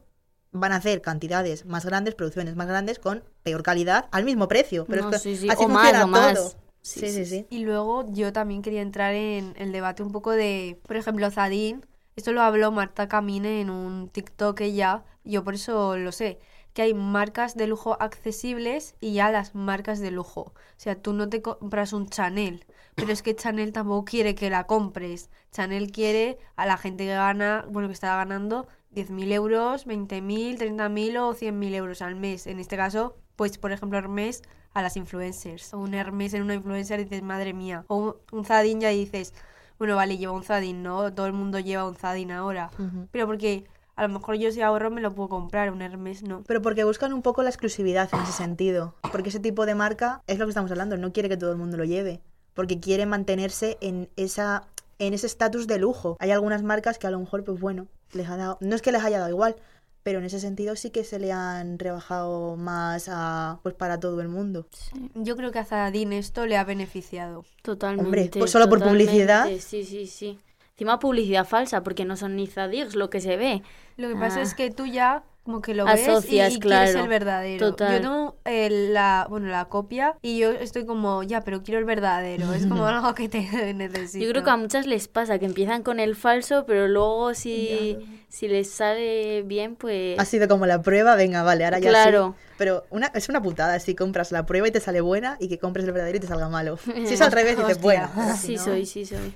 van 0.52 0.72
a 0.72 0.76
hacer 0.76 1.00
cantidades 1.02 1.64
más 1.66 1.84
grandes, 1.84 2.14
producciones 2.14 2.54
más 2.56 2.68
grandes, 2.68 2.98
con 2.98 3.24
peor 3.42 3.62
calidad, 3.62 4.06
al 4.12 4.24
mismo 4.24 4.46
precio. 4.48 4.84
Pero 4.88 5.02
No, 5.02 5.10
es 5.10 5.16
que 5.16 5.22
sí, 5.22 5.36
sí, 5.36 5.48
así 5.50 5.64
o 5.64 5.68
más, 5.68 5.82
funciona 5.90 6.04
o 6.04 6.08
más. 6.08 6.34
todo. 6.34 6.48
Sí, 6.82 7.00
Sí, 7.00 7.00
sí, 7.00 7.12
sí, 7.12 7.26
sí. 7.26 7.46
Y 7.50 7.60
luego 7.64 8.06
yo 8.12 8.32
también 8.32 8.60
quería 8.60 8.82
entrar 8.82 9.14
en 9.14 9.54
el 9.56 9.70
debate 9.72 10.02
un 10.02 10.10
poco 10.12 10.30
de, 10.32 10.78
por 10.86 10.96
ejemplo, 10.96 11.30
Zadín. 11.30 11.86
Esto 12.16 12.32
lo 12.32 12.42
habló 12.42 12.70
Marta 12.72 13.08
Camine 13.08 13.60
en 13.60 13.70
un 13.70 14.08
TikTok 14.08 14.60
ella, 14.60 15.02
yo 15.24 15.42
por 15.44 15.54
eso 15.54 15.96
lo 15.96 16.12
sé, 16.12 16.38
que 16.74 16.82
hay 16.82 16.94
marcas 16.94 17.56
de 17.56 17.66
lujo 17.66 17.96
accesibles 18.00 18.94
y 19.00 19.14
ya 19.14 19.30
las 19.30 19.54
marcas 19.54 20.00
de 20.00 20.10
lujo. 20.10 20.40
O 20.40 20.54
sea, 20.76 20.94
tú 20.94 21.12
no 21.12 21.28
te 21.28 21.42
compras 21.42 21.92
un 21.92 22.08
Chanel, 22.08 22.64
pero 22.94 23.12
es 23.12 23.22
que 23.22 23.36
Chanel 23.36 23.72
tampoco 23.72 24.04
quiere 24.04 24.34
que 24.34 24.50
la 24.50 24.64
compres. 24.64 25.30
Chanel 25.50 25.90
quiere 25.92 26.38
a 26.56 26.66
la 26.66 26.76
gente 26.76 27.04
que 27.04 27.14
gana, 27.14 27.66
bueno, 27.68 27.88
que 27.88 27.94
está 27.94 28.16
ganando 28.16 28.66
10.000 28.94 29.32
euros, 29.32 29.86
20.000, 29.86 30.58
30.000 30.58 31.18
o 31.18 31.34
100.000 31.34 31.74
euros 31.74 32.02
al 32.02 32.14
mes. 32.14 32.46
En 32.46 32.58
este 32.58 32.76
caso, 32.76 33.16
pues 33.36 33.58
por 33.58 33.72
ejemplo 33.72 33.98
Hermes 33.98 34.42
a 34.74 34.82
las 34.82 34.96
influencers. 34.96 35.74
O 35.74 35.78
un 35.78 35.94
Hermes 35.94 36.34
en 36.34 36.42
una 36.42 36.54
influencer 36.54 37.00
y 37.00 37.04
dices, 37.04 37.22
madre 37.22 37.52
mía. 37.52 37.84
O 37.88 38.16
un, 38.32 38.44
Zadín 38.44 38.80
ya 38.80 38.88
dices, 38.88 39.34
bueno, 39.78 39.96
vale, 39.96 40.16
lleva 40.16 40.32
un 40.32 40.44
Zadín, 40.44 40.82
¿no? 40.82 41.12
Todo 41.12 41.26
el 41.26 41.32
mundo 41.32 41.58
lleva 41.58 41.86
un 41.86 41.96
Zadín 41.96 42.30
ahora. 42.30 42.70
Pero 43.10 43.26
porque 43.26 43.64
a 44.02 44.08
lo 44.08 44.14
mejor 44.14 44.36
yo 44.36 44.50
si 44.50 44.60
ahorro 44.60 44.90
me 44.90 45.00
lo 45.00 45.14
puedo 45.14 45.28
comprar, 45.28 45.70
un 45.70 45.80
Hermes 45.80 46.22
no. 46.22 46.42
Pero 46.46 46.60
porque 46.60 46.84
buscan 46.84 47.12
un 47.12 47.22
poco 47.22 47.42
la 47.42 47.50
exclusividad 47.50 48.08
en 48.12 48.20
ese 48.20 48.32
sentido. 48.32 48.94
Porque 49.12 49.28
ese 49.28 49.38
tipo 49.40 49.64
de 49.64 49.74
marca 49.74 50.22
es 50.26 50.38
lo 50.38 50.46
que 50.46 50.50
estamos 50.50 50.70
hablando, 50.70 50.96
no 50.96 51.12
quiere 51.12 51.28
que 51.28 51.36
todo 51.36 51.52
el 51.52 51.58
mundo 51.58 51.76
lo 51.76 51.84
lleve. 51.84 52.20
Porque 52.54 52.80
quiere 52.80 53.06
mantenerse 53.06 53.78
en 53.80 54.08
esa 54.16 54.64
en 54.98 55.14
ese 55.14 55.26
estatus 55.26 55.66
de 55.66 55.78
lujo. 55.78 56.16
Hay 56.20 56.30
algunas 56.30 56.62
marcas 56.62 56.98
que 56.98 57.06
a 57.06 57.10
lo 57.10 57.18
mejor, 57.18 57.44
pues 57.44 57.60
bueno, 57.60 57.86
les 58.12 58.28
ha 58.28 58.36
dado. 58.36 58.58
No 58.60 58.74
es 58.74 58.82
que 58.82 58.92
les 58.92 59.02
haya 59.02 59.18
dado 59.18 59.30
igual, 59.30 59.56
pero 60.02 60.18
en 60.18 60.24
ese 60.24 60.40
sentido 60.40 60.76
sí 60.76 60.90
que 60.90 61.04
se 61.04 61.18
le 61.18 61.32
han 61.32 61.78
rebajado 61.78 62.56
más 62.56 63.08
a 63.08 63.58
pues 63.62 63.74
para 63.74 64.00
todo 64.00 64.20
el 64.20 64.28
mundo. 64.28 64.66
Sí. 64.70 65.10
Yo 65.14 65.36
creo 65.36 65.52
que 65.52 65.58
a 65.58 65.64
Zadín 65.64 66.12
esto 66.12 66.46
le 66.46 66.56
ha 66.56 66.64
beneficiado. 66.64 67.44
Totalmente. 67.62 68.38
pues 68.38 68.50
solo 68.50 68.68
por 68.68 68.82
publicidad. 68.82 69.48
Sí, 69.58 69.84
sí, 69.84 70.06
sí. 70.06 70.38
Encima 70.74 70.98
publicidad 70.98 71.46
falsa, 71.46 71.82
porque 71.82 72.04
no 72.04 72.16
son 72.16 72.34
ni 72.36 72.46
Zadigs 72.46 72.94
lo 72.96 73.10
que 73.10 73.20
se 73.20 73.36
ve. 73.36 73.62
Lo 73.96 74.08
que 74.08 74.16
pasa 74.16 74.40
Ah. 74.40 74.42
es 74.42 74.54
que 74.54 74.70
tú 74.70 74.86
ya 74.86 75.22
como 75.44 75.60
que 75.60 75.74
lo 75.74 75.84
ves 75.84 76.06
y, 76.06 76.10
Asocias, 76.10 76.54
y 76.54 76.60
quieres 76.60 76.90
claro. 76.92 77.00
el 77.02 77.08
verdadero. 77.08 77.70
Total. 77.70 77.94
Yo 77.96 78.00
tengo 78.00 78.36
el- 78.44 78.94
la, 78.94 79.26
bueno, 79.28 79.48
la 79.48 79.64
copia 79.66 80.16
y 80.22 80.38
yo 80.38 80.50
estoy 80.52 80.86
como, 80.86 81.24
ya, 81.24 81.40
pero 81.42 81.62
quiero 81.64 81.78
el 81.80 81.84
verdadero. 81.84 82.52
Es 82.54 82.64
como 82.66 82.86
algo 82.86 83.12
que 83.14 83.28
te 83.28 83.40
necesito. 83.74 84.24
Yo 84.24 84.30
creo 84.30 84.44
que 84.44 84.50
a 84.50 84.56
muchas 84.56 84.86
les 84.86 85.08
pasa 85.08 85.38
que 85.40 85.44
empiezan 85.46 85.82
con 85.82 85.98
el 86.00 86.14
falso, 86.16 86.64
pero 86.64 86.86
luego 86.88 87.34
si, 87.34 87.98
si 88.28 88.46
les 88.48 88.70
sale 88.70 89.42
bien, 89.42 89.74
pues... 89.76 90.16
Ha 90.18 90.24
sido 90.24 90.46
como 90.48 90.64
la 90.66 90.80
prueba, 90.80 91.16
venga, 91.16 91.42
vale, 91.42 91.64
ahora 91.64 91.80
ya 91.80 91.88
sí. 91.90 91.90
Claro. 91.90 92.34
Pero 92.56 92.84
una, 92.90 93.08
es 93.08 93.28
una 93.28 93.42
putada 93.42 93.78
si 93.80 93.94
compras 93.96 94.30
la 94.32 94.46
prueba 94.46 94.68
y 94.68 94.70
te 94.70 94.78
sale 94.80 95.00
buena 95.00 95.36
y 95.40 95.48
que 95.48 95.58
compres 95.58 95.84
el 95.84 95.92
verdadero 95.92 96.16
y 96.16 96.20
te 96.20 96.28
salga 96.28 96.48
malo. 96.48 96.78
Si 97.04 97.14
es 97.14 97.20
al 97.20 97.32
revés, 97.32 97.58
dices, 97.58 97.80
bueno. 97.80 98.08
si 98.40 98.46
Sí 98.46 98.54
no- 98.56 98.64
soy, 98.64 98.86
sí 98.86 99.04
soy. 99.04 99.34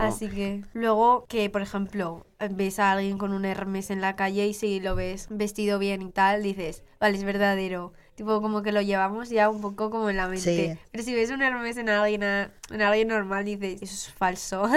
Así 0.00 0.28
que 0.28 0.62
luego 0.72 1.26
que, 1.28 1.48
por 1.50 1.62
ejemplo, 1.62 2.26
ves 2.50 2.78
a 2.78 2.92
alguien 2.92 3.18
con 3.18 3.32
un 3.32 3.44
Hermes 3.44 3.90
en 3.90 4.00
la 4.00 4.16
calle 4.16 4.46
y 4.46 4.54
si 4.54 4.80
lo 4.80 4.94
ves 4.94 5.28
vestido 5.30 5.78
bien 5.78 6.02
y 6.02 6.10
tal, 6.10 6.42
dices, 6.42 6.84
vale, 6.98 7.18
es 7.18 7.24
verdadero. 7.24 7.92
Tipo, 8.20 8.42
como 8.42 8.60
que 8.62 8.70
lo 8.70 8.82
llevamos 8.82 9.30
ya 9.30 9.48
un 9.48 9.62
poco 9.62 9.88
como 9.88 10.10
en 10.10 10.18
la 10.18 10.26
mente. 10.26 10.42
Sí. 10.74 10.78
Pero 10.92 11.02
si 11.02 11.14
ves 11.14 11.30
un 11.30 11.40
Hermes 11.40 11.78
en 11.78 11.88
alguien, 11.88 12.22
a- 12.22 12.50
en 12.70 12.82
alguien 12.82 13.08
normal, 13.08 13.46
dices, 13.46 13.80
eso 13.80 13.94
es 13.94 14.12
falso. 14.12 14.68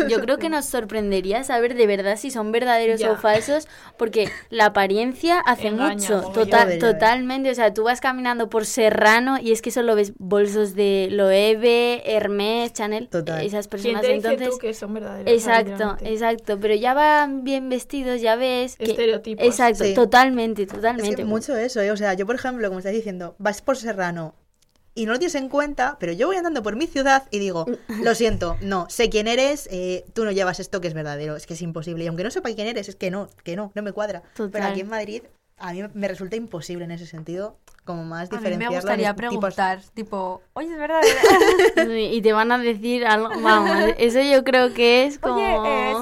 yo, 0.00 0.08
yo 0.08 0.20
creo 0.22 0.38
que 0.38 0.48
nos 0.48 0.64
sorprendería 0.64 1.44
saber 1.44 1.74
de 1.74 1.86
verdad 1.86 2.16
si 2.16 2.30
son 2.30 2.52
verdaderos 2.52 3.00
Ya. 3.00 3.12
o 3.12 3.16
falsos, 3.16 3.68
porque 3.98 4.30
la 4.48 4.64
apariencia 4.64 5.40
hace 5.40 5.68
Engaña, 5.68 5.94
mucho, 5.96 6.22
total, 6.32 6.78
totalmente. 6.78 7.50
O 7.50 7.54
sea, 7.54 7.74
tú 7.74 7.84
vas 7.84 8.00
caminando 8.00 8.48
por 8.48 8.64
Serrano 8.64 9.36
y 9.38 9.52
es 9.52 9.60
que 9.60 9.70
solo 9.70 9.94
ves 9.94 10.14
bolsos 10.18 10.74
de 10.74 11.08
Loewe, 11.10 12.02
Hermes, 12.06 12.72
Chanel, 12.72 13.08
Total. 13.08 13.44
esas 13.44 13.68
¿Quién 13.68 13.82
personas. 13.82 14.00
te 14.00 14.06
dice 14.14 14.28
Entonces, 14.28 14.48
tú 14.50 14.58
que 14.58 14.72
son 14.72 14.94
verdaderos? 14.94 15.30
Exacto, 15.30 15.96
exacto. 16.00 16.58
Pero 16.58 16.74
ya 16.76 16.94
van 16.94 17.44
bien 17.44 17.68
vestidos, 17.68 18.22
ya 18.22 18.36
ves. 18.36 18.76
Que, 18.76 18.84
Estereotipos. 18.84 19.44
Exacto, 19.46 19.84
Sí. 19.84 19.92
totalmente, 19.92 20.62
Es 20.62 20.68
totalmente. 20.68 21.16
que 21.16 21.24
mucho 21.26 21.54
eso, 21.56 21.82
¿eh? 21.82 21.90
O 21.90 21.96
sea, 21.98 22.14
yo, 22.14 22.24
por 22.24 22.36
ejemplo, 22.36 22.53
como 22.62 22.78
estás 22.78 22.92
diciendo, 22.92 23.34
vas 23.38 23.60
por 23.62 23.76
Serrano 23.76 24.34
y 24.94 25.06
no 25.06 25.12
lo 25.12 25.18
tienes 25.18 25.34
en 25.34 25.48
cuenta, 25.48 25.96
pero 25.98 26.12
yo 26.12 26.28
voy 26.28 26.36
andando 26.36 26.62
por 26.62 26.76
mi 26.76 26.86
ciudad 26.86 27.24
y 27.32 27.40
digo, 27.40 27.66
lo 28.00 28.14
siento, 28.14 28.56
no, 28.60 28.86
sé 28.88 29.10
quién 29.10 29.26
eres, 29.26 29.68
eh, 29.72 30.04
tú 30.14 30.24
no 30.24 30.30
llevas 30.30 30.60
esto 30.60 30.80
que 30.80 30.86
es 30.88 30.94
verdadero, 30.94 31.34
es 31.34 31.46
que 31.46 31.54
es 31.54 31.62
imposible. 31.62 32.04
Y 32.04 32.06
aunque 32.06 32.22
no 32.22 32.30
sepa 32.30 32.52
quién 32.54 32.68
eres, 32.68 32.88
es 32.88 32.94
que 32.96 33.10
no, 33.10 33.28
que 33.42 33.56
no, 33.56 33.72
no 33.74 33.82
me 33.82 33.92
cuadra. 33.92 34.22
Pero 34.52 34.64
aquí 34.66 34.80
en 34.80 34.88
Madrid, 34.88 35.22
a 35.58 35.72
mí 35.72 35.82
me 35.94 36.06
resulta 36.08 36.36
imposible 36.36 36.84
en 36.84 36.92
ese 36.92 37.06
sentido, 37.06 37.58
como 37.84 38.04
más 38.04 38.30
a 38.30 38.36
mí 38.36 38.36
me 38.36 38.38
diferenciarlo. 38.38 38.76
gustaría 38.80 39.14
tipos- 39.16 39.54
preguntar, 39.54 39.80
tipo, 39.94 40.42
oye, 40.52 40.72
es 40.72 40.78
verdadero. 40.78 41.14
Y 42.14 42.22
te 42.22 42.32
van 42.32 42.52
a 42.52 42.58
decir 42.58 43.04
algo, 43.04 43.30
vamos, 43.40 43.94
eso 43.98 44.20
yo 44.20 44.44
creo 44.44 44.72
que 44.74 45.06
es 45.06 45.18
como... 45.18 45.34
oye, 45.36 45.56
eh. 45.64 45.94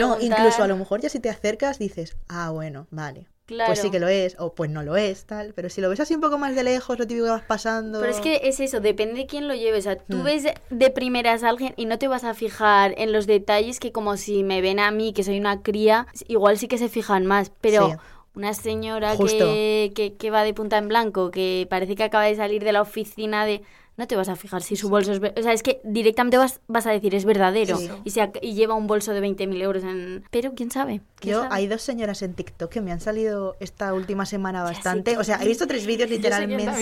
No, 0.00 0.20
incluso 0.20 0.62
a 0.62 0.68
lo 0.68 0.76
mejor 0.76 1.00
ya 1.00 1.08
si 1.08 1.18
te 1.20 1.30
acercas 1.30 1.78
dices, 1.78 2.16
ah, 2.28 2.50
bueno, 2.50 2.86
vale. 2.90 3.26
Claro. 3.46 3.68
Pues 3.68 3.80
sí 3.80 3.90
que 3.90 4.00
lo 4.00 4.08
es, 4.08 4.36
o 4.38 4.54
pues 4.54 4.70
no 4.70 4.82
lo 4.82 4.96
es, 4.96 5.26
tal. 5.26 5.52
Pero 5.54 5.68
si 5.68 5.80
lo 5.82 5.90
ves 5.90 6.00
así 6.00 6.14
un 6.14 6.20
poco 6.22 6.38
más 6.38 6.54
de 6.54 6.64
lejos, 6.64 6.98
lo 6.98 7.06
típico 7.06 7.26
que 7.26 7.30
vas 7.32 7.42
pasando. 7.42 8.00
Pero 8.00 8.10
es 8.10 8.20
que 8.20 8.40
es 8.44 8.58
eso, 8.60 8.80
depende 8.80 9.16
de 9.20 9.26
quién 9.26 9.48
lo 9.48 9.54
lleve. 9.54 9.76
O 9.78 9.82
sea, 9.82 9.96
tú 9.96 10.16
Mm. 10.18 10.24
ves 10.24 10.44
de 10.70 10.90
primeras 10.90 11.42
a 11.42 11.50
alguien 11.50 11.74
y 11.76 11.84
no 11.84 11.98
te 11.98 12.08
vas 12.08 12.24
a 12.24 12.32
fijar 12.32 12.94
en 12.96 13.12
los 13.12 13.26
detalles 13.26 13.80
que 13.80 13.92
como 13.92 14.16
si 14.16 14.42
me 14.44 14.62
ven 14.62 14.80
a 14.80 14.90
mí, 14.90 15.12
que 15.12 15.24
soy 15.24 15.38
una 15.38 15.62
cría, 15.62 16.06
igual 16.26 16.56
sí 16.58 16.68
que 16.68 16.78
se 16.78 16.88
fijan 16.88 17.26
más. 17.26 17.52
Pero 17.60 17.88
Sí. 17.90 17.94
una 18.34 18.54
señora 18.54 19.14
que, 19.18 19.92
que, 19.94 20.14
que 20.14 20.30
va 20.30 20.42
de 20.42 20.54
punta 20.54 20.78
en 20.78 20.88
blanco, 20.88 21.30
que 21.30 21.66
parece 21.68 21.96
que 21.96 22.04
acaba 22.04 22.24
de 22.24 22.36
salir 22.36 22.64
de 22.64 22.72
la 22.72 22.80
oficina 22.82 23.44
de... 23.44 23.60
No 23.96 24.08
te 24.08 24.16
vas 24.16 24.28
a 24.28 24.34
fijar 24.34 24.62
si 24.62 24.74
su 24.74 24.88
bolso 24.88 25.12
es... 25.12 25.20
O 25.20 25.42
sea, 25.42 25.52
es 25.52 25.62
que 25.62 25.80
directamente 25.84 26.36
vas, 26.36 26.60
vas 26.66 26.84
a 26.86 26.90
decir 26.90 27.14
es 27.14 27.24
verdadero. 27.24 27.76
Sí. 27.76 27.88
Y, 28.02 28.10
se 28.10 28.28
y 28.42 28.54
lleva 28.54 28.74
un 28.74 28.88
bolso 28.88 29.12
de 29.12 29.20
20.000 29.20 29.62
euros 29.62 29.84
en... 29.84 30.24
Pero 30.32 30.54
quién 30.54 30.72
sabe. 30.72 31.00
¿Quién 31.20 31.34
Yo, 31.34 31.42
sabe? 31.42 31.54
hay 31.54 31.66
dos 31.68 31.82
señoras 31.82 32.22
en 32.22 32.34
TikTok 32.34 32.70
que 32.70 32.80
me 32.80 32.90
han 32.90 33.00
salido 33.00 33.56
esta 33.60 33.94
última 33.94 34.26
semana 34.26 34.64
bastante. 34.64 35.16
O 35.16 35.22
sea, 35.22 35.40
he 35.40 35.46
visto 35.46 35.68
tres 35.68 35.86
vídeos 35.86 36.10
literalmente. 36.10 36.72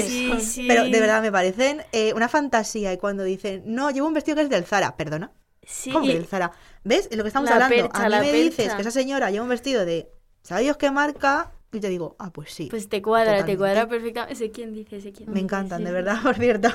Pero 0.66 0.84
de 0.84 1.00
verdad 1.00 1.20
me 1.20 1.30
parecen 1.30 1.82
eh, 1.92 2.14
una 2.14 2.28
fantasía. 2.30 2.92
Y 2.94 2.96
cuando 2.96 3.24
dicen, 3.24 3.62
no, 3.66 3.90
llevo 3.90 4.06
un 4.06 4.14
vestido 4.14 4.36
que 4.36 4.42
es 4.42 4.48
del 4.48 4.64
Zara, 4.64 4.96
perdona. 4.96 5.32
Sí, 5.64 5.92
¿Cómo 5.92 6.06
que 6.06 6.14
del 6.14 6.26
Zara? 6.26 6.52
¿Ves? 6.82 7.08
Es 7.10 7.16
lo 7.16 7.24
que 7.24 7.28
estamos 7.28 7.48
La 7.48 7.56
hablando. 7.56 7.90
percha, 7.90 8.06
a 8.06 8.08
mí 8.08 8.26
me 8.26 8.32
dices 8.32 8.74
que 8.74 8.80
esa 8.80 8.90
señora 8.90 9.30
lleva 9.30 9.44
un 9.44 9.50
vestido 9.50 9.84
de, 9.84 10.10
¿sabe 10.42 10.62
Dios 10.62 10.76
qué 10.76 10.90
marca? 10.90 11.52
Y 11.72 11.80
te 11.80 11.88
digo, 11.88 12.16
ah, 12.18 12.30
pues 12.32 12.52
sí. 12.52 12.68
Pues 12.68 12.88
te 12.88 13.00
cuadra, 13.00 13.44
te 13.44 13.56
cuadra 13.56 13.88
perfectamente. 13.88 14.34
Sé 14.36 14.50
quién 14.50 14.74
dice, 14.74 15.00
sé 15.00 15.12
quién 15.12 15.30
me 15.30 15.36
dice, 15.36 15.46
encantan, 15.46 15.78
sí, 15.78 15.84
de 15.84 15.92
verdad, 15.92 16.16
por 16.22 16.36
cierto. 16.36 16.68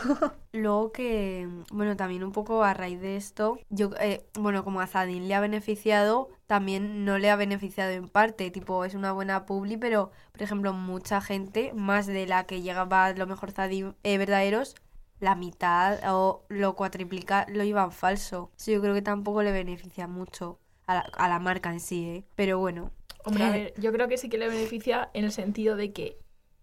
Luego 0.54 0.92
que, 0.92 1.48
bueno, 1.72 1.96
también 1.96 2.24
un 2.24 2.32
poco 2.32 2.64
a 2.64 2.74
raíz 2.74 3.00
de 3.00 3.16
esto, 3.16 3.60
yo, 3.70 3.92
eh, 4.00 4.26
bueno, 4.34 4.64
como 4.64 4.82
a 4.82 4.88
Zadin 4.88 5.28
le 5.28 5.36
ha 5.36 5.40
beneficiado, 5.40 6.30
también 6.48 7.06
no 7.06 7.20
le 7.20 7.30
ha 7.30 7.36
beneficiado 7.36 7.92
en 7.92 8.08
parte, 8.08 8.50
tipo, 8.50 8.84
es 8.86 8.96
una 8.96 9.12
buena 9.12 9.46
publi, 9.46 9.78
pero, 9.78 10.12
por 10.32 10.42
ejemplo, 10.42 10.74
mucha 10.74 11.22
gente, 11.22 11.74
más 11.76 12.08
de 12.08 12.26
la 12.26 12.46
que 12.46 12.62
llegaba 12.62 13.06
a 13.06 13.14
lo 13.14 13.28
mejor 13.28 13.52
Zadin 13.52 13.96
eh, 14.04 14.18
verdaderos, 14.18 14.76
la 15.20 15.36
mitad 15.36 16.00
o 16.12 16.44
lo 16.50 16.76
cuatriplica 16.76 17.46
lo 17.50 17.64
iban 17.64 17.92
falso. 17.92 18.52
Eso 18.58 18.72
yo 18.72 18.82
creo 18.82 18.94
que 18.94 19.02
tampoco 19.02 19.44
le 19.44 19.52
beneficia 19.52 20.08
mucho 20.08 20.60
a 20.88 20.96
la, 20.96 21.02
a 21.02 21.28
la 21.28 21.40
marca 21.40 21.72
en 21.72 21.80
sí, 21.80 22.06
¿eh? 22.06 22.26
Pero 22.36 22.60
bueno, 22.60 22.92
Hombre, 23.28 23.44
a 23.44 23.52
ver, 23.52 23.74
yo 23.78 23.92
creo 23.92 24.08
que 24.08 24.18
sí 24.18 24.30
que 24.30 24.38
le 24.38 24.48
beneficia 24.48 25.10
en 25.14 25.26
el 25.26 25.32
sentido 25.32 25.76
de 25.76 25.92
que 25.92 26.18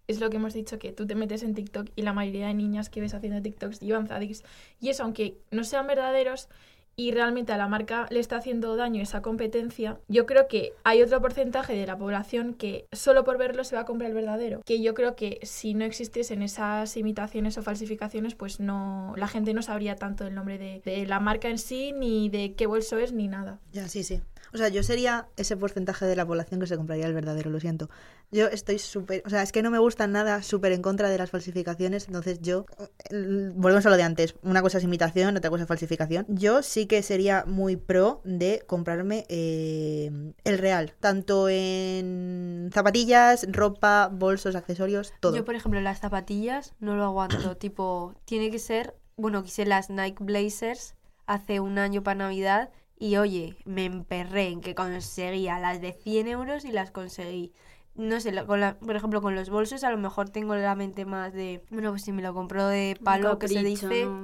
es 0.07 0.21
lo 0.21 0.31
que 0.31 0.37
hemos 0.37 0.55
dicho, 0.55 0.79
que 0.79 0.93
tú 0.93 1.07
te 1.07 1.15
metes 1.15 1.43
en 1.43 1.55
TikTok 1.55 1.89
y 1.97 2.03
la 2.03 2.13
mayoría 2.13 2.49
de 2.49 2.55
niñas 2.55 2.91
que 2.91 3.01
ves 3.01 3.15
haciendo 3.15 3.41
TikToks 3.41 3.81
llevan 3.81 4.07
Zadix. 4.07 4.43
Y 4.81 4.91
eso, 4.91 5.03
aunque 5.03 5.39
no 5.51 5.65
sean 5.65 5.87
verdaderos 5.87 6.49
y 6.97 7.11
realmente 7.11 7.53
a 7.53 7.57
la 7.57 7.67
marca 7.67 8.07
le 8.11 8.21
está 8.21 8.37
haciendo 8.37 8.77
daño 8.77 9.03
esa 9.03 9.21
competencia, 9.21 9.99
yo 10.09 10.27
creo 10.27 10.47
que 10.47 10.75
hay 10.85 11.03
otro 11.03 11.21
porcentaje 11.21 11.75
de 11.75 11.87
la 11.87 11.99
población 11.99 12.55
que 12.55 12.87
solo 12.93 13.25
por 13.25 13.39
verlo 13.39 13.65
se 13.65 13.75
va 13.75 13.83
a 13.83 13.85
comprar 13.85 14.11
el 14.11 14.15
verdadero. 14.15 14.61
Que 14.65 14.81
yo 14.81 14.95
creo 14.95 15.17
que 15.17 15.41
si 15.43 15.75
no 15.75 15.85
existiesen 15.85 16.43
esas 16.43 16.97
imitaciones 16.97 17.59
o 17.59 17.63
falsificaciones, 17.63 18.35
pues 18.35 18.61
no 18.61 19.15
la 19.17 19.27
gente 19.27 19.55
no 19.55 19.63
sabría 19.63 19.97
tanto 19.97 20.27
el 20.27 20.35
nombre 20.35 20.59
de, 20.59 20.83
de 20.85 21.07
la 21.07 21.19
marca 21.19 21.49
en 21.49 21.59
sí, 21.59 21.93
ni 21.93 22.29
de 22.29 22.55
qué 22.55 22.67
bolso 22.67 22.99
es, 22.99 23.13
ni 23.13 23.27
nada. 23.27 23.59
Ya, 23.73 23.89
sí, 23.89 24.05
sí. 24.05 24.21
O 24.53 24.59
sea, 24.59 24.69
yo 24.69 24.83
sería 24.83 25.29
ese 25.37 25.57
porcentaje 25.57 26.07
de 26.07 26.17
la 26.17 26.27
población 26.27 26.61
que 26.61 26.67
se 26.67 26.77
compraría 26.77 27.07
el 27.07 27.15
verdadero, 27.15 27.51
lo 27.51 27.61
siento. 27.61 27.89
Yo 28.31 28.47
estoy 28.47 28.79
súper, 28.79 29.23
o 29.27 29.31
sea, 29.31 29.43
es 29.43 29.53
que 29.53 29.63
no 29.63 29.71
me 29.71 29.79
gustan 29.79 30.13
nada, 30.13 30.43
súper 30.43 30.73
en 30.73 30.83
contra 30.83 31.09
de 31.09 31.19
las 31.19 31.31
falsificaciones, 31.31 32.07
entonces 32.07 32.41
yo, 32.41 32.67
eh, 33.11 33.51
volvemos 33.55 33.87
a 33.87 33.91
lo 33.91 33.97
de 33.97 34.03
antes, 34.03 34.35
una 34.43 34.63
cosa 34.63 34.79
es 34.79 34.85
imitación, 34.85 35.37
otra 35.37 35.51
cosa 35.51 35.63
es 35.63 35.69
falsificación. 35.69 36.27
Yo 36.29 36.63
sí 36.63 36.87
que 36.87 37.03
sería 37.03 37.45
muy 37.47 37.77
pro 37.77 38.21
de 38.25 38.63
comprarme 38.67 39.25
eh, 39.29 40.33
el 40.45 40.59
real, 40.59 40.95
tanto 41.01 41.49
en 41.49 42.71
zapatillas, 42.73 43.47
ropa, 43.51 44.09
bolsos, 44.13 44.55
accesorios, 44.55 45.13
todo. 45.21 45.37
Yo, 45.37 45.45
por 45.45 45.55
ejemplo, 45.55 45.81
las 45.81 46.01
zapatillas 46.01 46.75
no 46.81 46.97
lo 46.97 47.05
aguanto. 47.05 47.57
tipo, 47.57 48.15
tiene 48.25 48.51
que 48.51 48.59
ser. 48.59 48.95
Bueno, 49.17 49.43
quise 49.43 49.65
las 49.65 49.91
Nike 49.91 50.23
Blazers 50.25 50.95
hace 51.27 51.61
un 51.61 51.79
año 51.79 52.03
para 52.03 52.17
Navidad. 52.17 52.71
Y 53.05 53.19
oye, 53.19 53.55
me 53.67 53.85
emperré 53.85 54.49
en 54.49 54.63
que 54.63 54.75
conseguía 54.75 55.59
las 55.59 55.83
de 55.83 55.93
100 55.93 56.27
euros 56.27 56.65
y 56.65 56.73
las 56.73 56.91
conseguí. 56.91 57.53
No 57.97 58.19
sé, 58.19 58.33
con 58.47 58.61
la- 58.61 58.79
por 58.79 58.97
ejemplo, 58.97 59.21
con 59.21 59.35
los 59.35 59.51
bolsos 59.51 59.85
a 59.85 59.91
lo 59.91 59.99
mejor 59.99 60.31
tengo 60.31 60.55
la 60.57 60.75
mente 60.75 61.05
más 61.05 61.35
de. 61.35 61.63
Bueno, 61.71 61.91
pues 61.91 62.03
si 62.03 62.13
me 62.13 62.23
lo 62.23 62.33
compro 62.33 62.67
de 62.67 62.97
palo, 63.05 63.39
que 63.39 63.47
se 63.47 63.63
dice. 63.63 64.07
no, 64.07 64.23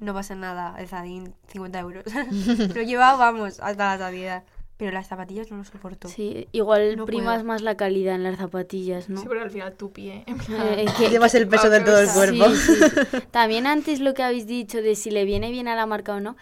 no, 0.00 0.14
pasa 0.14 0.36
nada, 0.36 0.76
el 0.78 0.86
Zadín, 0.86 1.34
50 1.48 1.80
euros. 1.80 2.04
lo 2.74 2.80
he 2.80 2.86
llevado, 2.86 3.18
vamos, 3.18 3.58
hasta 3.58 3.96
la 3.96 3.98
saciedad. 3.98 4.44
Pero 4.76 4.92
las 4.92 5.08
zapatillas 5.08 5.50
no 5.50 5.56
lo 5.58 5.64
soporto. 5.64 6.06
Sí, 6.08 6.46
igual 6.52 6.96
No 6.96 7.06
primas 7.06 7.34
puedo. 7.36 7.44
más 7.46 7.62
la 7.62 7.76
calidad 7.76 8.14
en 8.14 8.22
las 8.24 8.38
zapatillas, 8.38 9.08
¿no? 9.08 9.20
Sí, 9.20 9.26
pero 9.28 9.42
al 9.42 9.50
final 9.50 9.72
tu 9.74 9.92
pie. 9.92 10.22
en 10.26 10.38
plan, 10.38 10.60
Eh, 10.62 10.84
es 10.86 10.92
que- 10.98 11.10
Llevas 11.10 11.34
el 11.34 11.46
peso 11.48 11.68
de 11.70 11.80
todo 11.88 11.98
el 11.98 12.08
cuerpo. 12.08 12.48
Sí, 12.50 12.74
sí. 13.10 13.18
También 13.32 13.66
antes 13.66 13.98
lo 14.00 14.14
que 14.14 14.22
habéis 14.22 14.46
dicho 14.46 14.82
de 14.82 14.94
si 14.94 15.10
le 15.10 15.24
viene 15.24 15.50
bien 15.50 15.66
a 15.68 15.74
la 15.76 15.86
marca 15.86 16.14
o 16.14 16.20
no, 16.20 16.36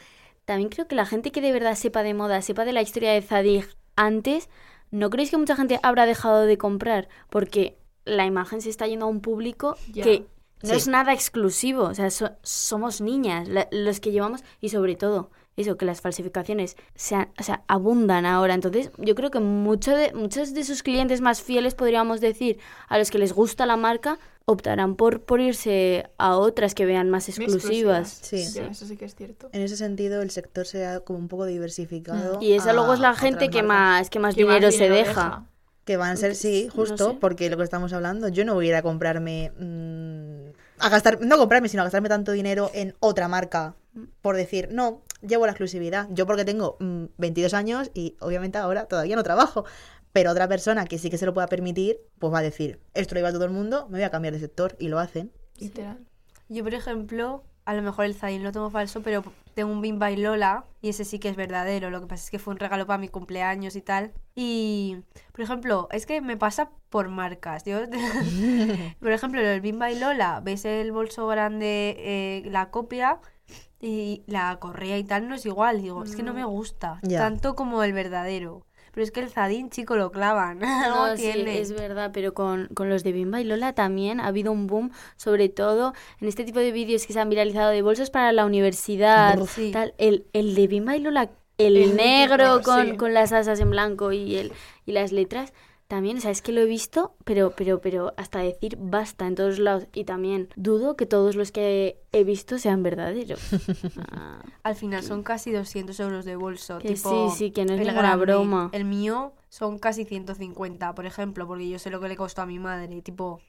también 0.53 0.69
creo 0.71 0.87
que 0.87 0.95
la 0.95 1.07
gente 1.07 1.33
que 1.33 1.41
de 1.41 1.53
verdad 1.53 1.75
sepa 1.75 2.03
de 2.03 2.15
moda, 2.15 2.41
sepa 2.43 2.65
de 2.65 2.73
la 2.73 2.83
historia 2.83 3.13
de 3.13 3.23
Zadig 3.23 3.67
antes, 3.97 4.49
¿no 4.91 5.11
creéis 5.11 5.31
que 5.31 5.37
mucha 5.39 5.57
gente 5.57 5.79
habrá 5.83 6.07
dejado 6.07 6.43
de 6.47 6.59
comprar? 6.59 7.09
Porque 7.31 7.77
la 8.05 8.27
imagen 8.27 8.61
se 8.61 8.71
está 8.71 8.87
yendo 8.87 9.07
a 9.07 9.09
un 9.09 9.21
público 9.21 9.77
Ya. 9.93 10.05
que 10.05 10.27
no 10.63 10.71
Sí. 10.71 10.77
es 10.77 10.89
nada 10.89 11.13
exclusivo, 11.13 11.85
o 11.85 11.95
sea, 11.95 12.11
so- 12.11 12.33
somos 12.43 13.01
niñas 13.01 13.49
la- 13.49 13.69
los 13.73 14.01
que 14.01 14.13
llevamos 14.13 14.45
y 14.61 14.69
sobre 14.69 14.95
todo 14.95 15.31
eso, 15.57 15.77
que 15.77 15.85
las 15.85 16.01
falsificaciones 16.01 16.77
sean, 16.95 17.31
o 17.39 17.43
sea, 17.43 17.63
abundan 17.69 18.25
ahora. 18.27 18.55
Entonces, 18.55 18.91
yo 18.99 19.15
creo 19.15 19.31
que 19.31 19.41
mucho 19.41 19.95
de, 19.95 20.13
muchos 20.15 20.55
de 20.55 20.65
sus 20.65 20.83
clientes 20.83 21.21
más 21.21 21.43
fieles, 21.43 21.75
podríamos 21.75 22.21
decir, 22.21 22.59
a 22.89 22.99
los 22.99 23.11
que 23.11 23.19
les 23.19 23.33
gusta 23.33 23.67
la 23.67 23.77
marca, 23.77 24.19
optarán 24.45 24.97
por, 24.97 25.21
por 25.21 25.41
irse 25.41 26.09
a 26.19 26.37
otras 26.37 26.75
que 26.75 26.87
vean 26.87 27.11
más 27.11 27.29
exclusivas. 27.29 28.21
Sí. 28.23 28.43
Eso 28.43 28.87
sí 28.87 28.97
que 28.97 29.05
es 29.05 29.15
cierto. 29.15 29.51
En 29.53 29.63
ese 29.63 29.77
sentido, 29.77 30.23
el 30.23 30.31
sector 30.31 30.67
se 30.67 30.87
ha 30.87 31.01
como 31.01 31.19
un 31.19 31.29
poco 31.29 31.45
diversificado. 31.45 32.39
Y 32.41 32.53
esa 32.53 32.71
a 32.71 32.73
luego 32.73 32.95
es 32.95 33.01
la 33.01 33.15
gente 33.15 33.51
que 33.51 33.63
más, 33.63 34.11
que 34.11 34.19
más 34.19 34.35
¿Qué 34.35 34.45
más 34.45 34.55
dinero 34.55 34.73
se 34.73 34.89
deja. 34.89 35.47
Que 35.85 35.97
van 35.97 36.13
a 36.13 36.17
ser, 36.17 36.37
sí, 36.37 36.67
No 36.69 36.75
justo, 36.75 37.11
sé. 37.11 37.17
porque 37.21 37.51
lo 37.51 37.57
que 37.57 37.65
estamos 37.65 37.93
hablando, 37.93 38.29
yo 38.29 38.45
no 38.45 38.55
voy 38.55 38.67
a 38.67 38.69
ir 38.69 38.75
a 38.77 38.83
comprarme, 38.83 39.51
mm, 39.59 40.51
a 40.79 40.89
gastar, 40.89 41.21
no 41.21 41.37
comprarme, 41.39 41.69
sino 41.69 41.83
a 41.83 41.85
gastarme 41.87 42.09
tanto 42.09 42.31
dinero 42.31 42.71
en 42.73 42.95
otra 43.01 43.27
marca, 43.27 43.75
por 44.21 44.37
decir, 44.37 44.69
no, 44.71 45.03
llevo 45.21 45.47
la 45.47 45.53
exclusividad. 45.53 46.09
Yo 46.11 46.27
porque 46.27 46.45
tengo 46.45 46.77
mm, 46.81 47.05
22 47.19 47.55
años 47.55 47.91
y 47.95 48.17
obviamente 48.21 48.59
ahora 48.59 48.87
todavía 48.87 49.17
no 49.17 49.23
trabajo, 49.23 49.65
pero 50.13 50.31
otra 50.31 50.49
persona 50.49 50.87
que 50.87 50.99
sí 50.99 51.11
que 51.11 51.19
se 51.19 51.27
lo 51.27 51.35
pueda 51.35 51.47
permitir, 51.47 51.99
pues 52.19 52.33
va 52.33 52.39
a 52.39 52.43
decir, 52.43 52.81
esto 52.95 53.15
lo 53.15 53.21
lleva 53.21 53.33
todo 53.33 53.45
el 53.45 53.51
mundo, 53.51 53.87
me 53.89 53.99
voy 53.99 54.05
a 54.05 54.11
cambiar 54.11 54.35
de 54.35 54.41
sector, 54.41 54.77
y 54.79 54.89
lo 54.89 54.99
hacen. 54.99 55.33
Literal. 55.59 55.99
Yo, 56.49 56.63
por 56.65 56.75
ejemplo, 56.75 57.45
a 57.65 57.75
lo 57.75 57.83
mejor 57.83 58.05
el 58.05 58.15
Zayn 58.15 58.43
lo 58.43 58.53
tomo 58.53 58.71
falso, 58.71 59.03
pero 59.03 59.23
tengo 59.55 59.73
un 59.73 59.81
Bimba 59.81 60.11
y 60.11 60.17
Lola 60.17 60.65
y 60.81 60.89
ese 60.89 61.05
sí 61.05 61.19
que 61.19 61.29
es 61.29 61.37
verdadero. 61.37 61.91
Lo 61.91 62.01
que 62.01 62.07
pasa 62.07 62.25
es 62.25 62.31
que 62.31 62.39
fue 62.39 62.53
un 62.53 62.59
regalo 62.59 62.87
para 62.87 62.99
mi 62.99 63.09
cumpleaños 63.09 63.77
y 63.77 63.83
tal. 63.83 64.13
Y, 64.35 64.99
por 65.33 65.43
ejemplo, 65.43 65.89
es 65.93 66.05
que 66.05 66.21
me 66.21 66.37
pasa 66.37 66.71
por 66.91 67.09
marcas. 67.09 67.65
Yo, 67.65 67.79
por 69.01 69.13
ejemplo, 69.13 69.41
el 69.41 69.61
Bimba 69.61 69.91
y 69.91 69.99
Lola, 69.99 70.41
ves 70.43 70.65
el 70.65 70.93
bolso 70.93 71.27
grande, 71.27 71.97
eh, 71.99 72.43
la 72.47 72.71
copia 72.71 73.21
y 73.81 74.23
la 74.27 74.57
correa 74.61 74.99
y 74.99 75.05
tal 75.05 75.29
no 75.29 75.35
es 75.35 75.45
igual. 75.47 75.83
Digo, 75.83 76.05
es 76.05 76.15
que 76.17 76.23
no 76.23 76.35
me 76.35 76.45
gusta 76.45 76.99
Ya. 77.03 77.19
tanto 77.19 77.55
como 77.55 77.83
el 77.83 77.93
verdadero. 77.93 78.67
Pero 78.93 79.05
es 79.05 79.11
que 79.11 79.21
el 79.21 79.31
Zadín, 79.31 79.71
chico, 79.71 79.97
lo 79.97 80.13
clavan. 80.13 80.59
No, 80.61 81.09
No, 81.09 81.17
sí, 81.17 81.27
es 81.31 81.73
verdad, 81.73 82.11
pero 82.13 82.35
con, 82.35 82.69
con 82.75 82.91
los 82.91 83.03
de 83.03 83.13
Bimba 83.13 83.41
y 83.41 83.45
Lola 83.45 83.73
también 83.73 84.21
ha 84.21 84.27
habido 84.27 84.53
un 84.53 84.67
boom, 84.67 84.91
sobre 85.17 85.49
todo 85.49 85.95
en 86.21 86.29
este 86.29 86.45
tipo 86.45 86.59
de 86.59 86.73
vídeos 86.73 87.07
que 87.07 87.15
se 87.15 87.21
han 87.21 87.31
viralizado 87.31 87.71
de 87.71 87.81
bolsos 87.83 88.11
para 88.11 88.33
la 88.33 88.45
universidad, 88.45 89.39
sí. 89.47 89.71
tal. 89.73 89.95
El, 89.97 90.27
el 90.35 90.55
de 90.55 90.67
Bimba 90.67 90.95
y 90.97 91.01
Lola, 91.01 91.31
el, 91.57 91.77
El 91.79 91.97
negro 91.97 92.61
con, 92.63 92.91
sí. 92.91 92.97
con 92.99 93.15
las 93.15 93.33
asas 93.33 93.61
en 93.61 93.71
blanco 93.71 94.13
y, 94.13 94.37
el, 94.37 94.53
y 94.85 94.93
las 94.93 95.11
letras, 95.11 95.53
también, 95.93 96.17
o 96.17 96.21
sea, 96.23 96.31
es 96.31 96.41
que 96.41 96.53
lo 96.53 96.63
he 96.63 96.65
visto, 96.65 97.15
pero, 97.23 97.51
pero, 97.55 97.83
pero 97.83 98.15
hasta 98.17 98.39
decir 98.39 98.79
basta 98.81 99.27
en 99.27 99.35
todos 99.35 99.59
lados. 99.59 99.89
Y 99.93 100.05
también 100.05 100.49
dudo 100.57 100.97
que 100.97 101.05
todos 101.05 101.37
los 101.37 101.53
que 101.53 102.01
he 102.13 102.25
visto 102.25 102.57
sean 102.57 102.83
verdaderos. 102.83 103.39
Ah, 104.11 104.43
Al 104.63 104.75
final 104.75 105.03
son 105.03 105.23
casi 105.23 105.53
200 105.53 106.01
euros 106.01 106.25
de 106.25 106.35
bolso. 106.37 106.79
Que 106.79 106.95
tipo, 106.95 107.29
sí, 107.29 107.37
sí, 107.37 107.51
que 107.51 107.67
no 107.67 107.75
es 107.75 107.81
ninguna 107.81 108.01
grande. 108.01 108.25
broma. 108.25 108.71
El 108.73 108.87
mío 108.87 109.35
son 109.51 109.79
casi 109.79 110.07
150, 110.07 110.95
por 110.95 111.05
ejemplo, 111.05 111.47
porque 111.47 111.69
yo 111.69 111.79
sé 111.79 111.91
lo 111.91 112.01
que 112.01 112.09
le 112.09 112.17
costó 112.17 112.41
a 112.41 112.47
mi 112.47 112.59
madre. 112.59 113.03
Tipo, 113.03 113.43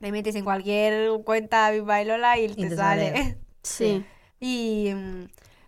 le 0.00 0.10
metes 0.10 0.34
en 0.36 0.44
cualquier 0.44 1.10
cuenta 1.22 1.70
de 1.70 1.82
Bailola 1.82 2.38
y, 2.38 2.48
te, 2.48 2.66
te 2.66 2.76
sale. 2.76 3.08
sale. 3.10 3.38
sí. 3.62 4.04
Y, 4.40 4.90
mm, 4.94 5.24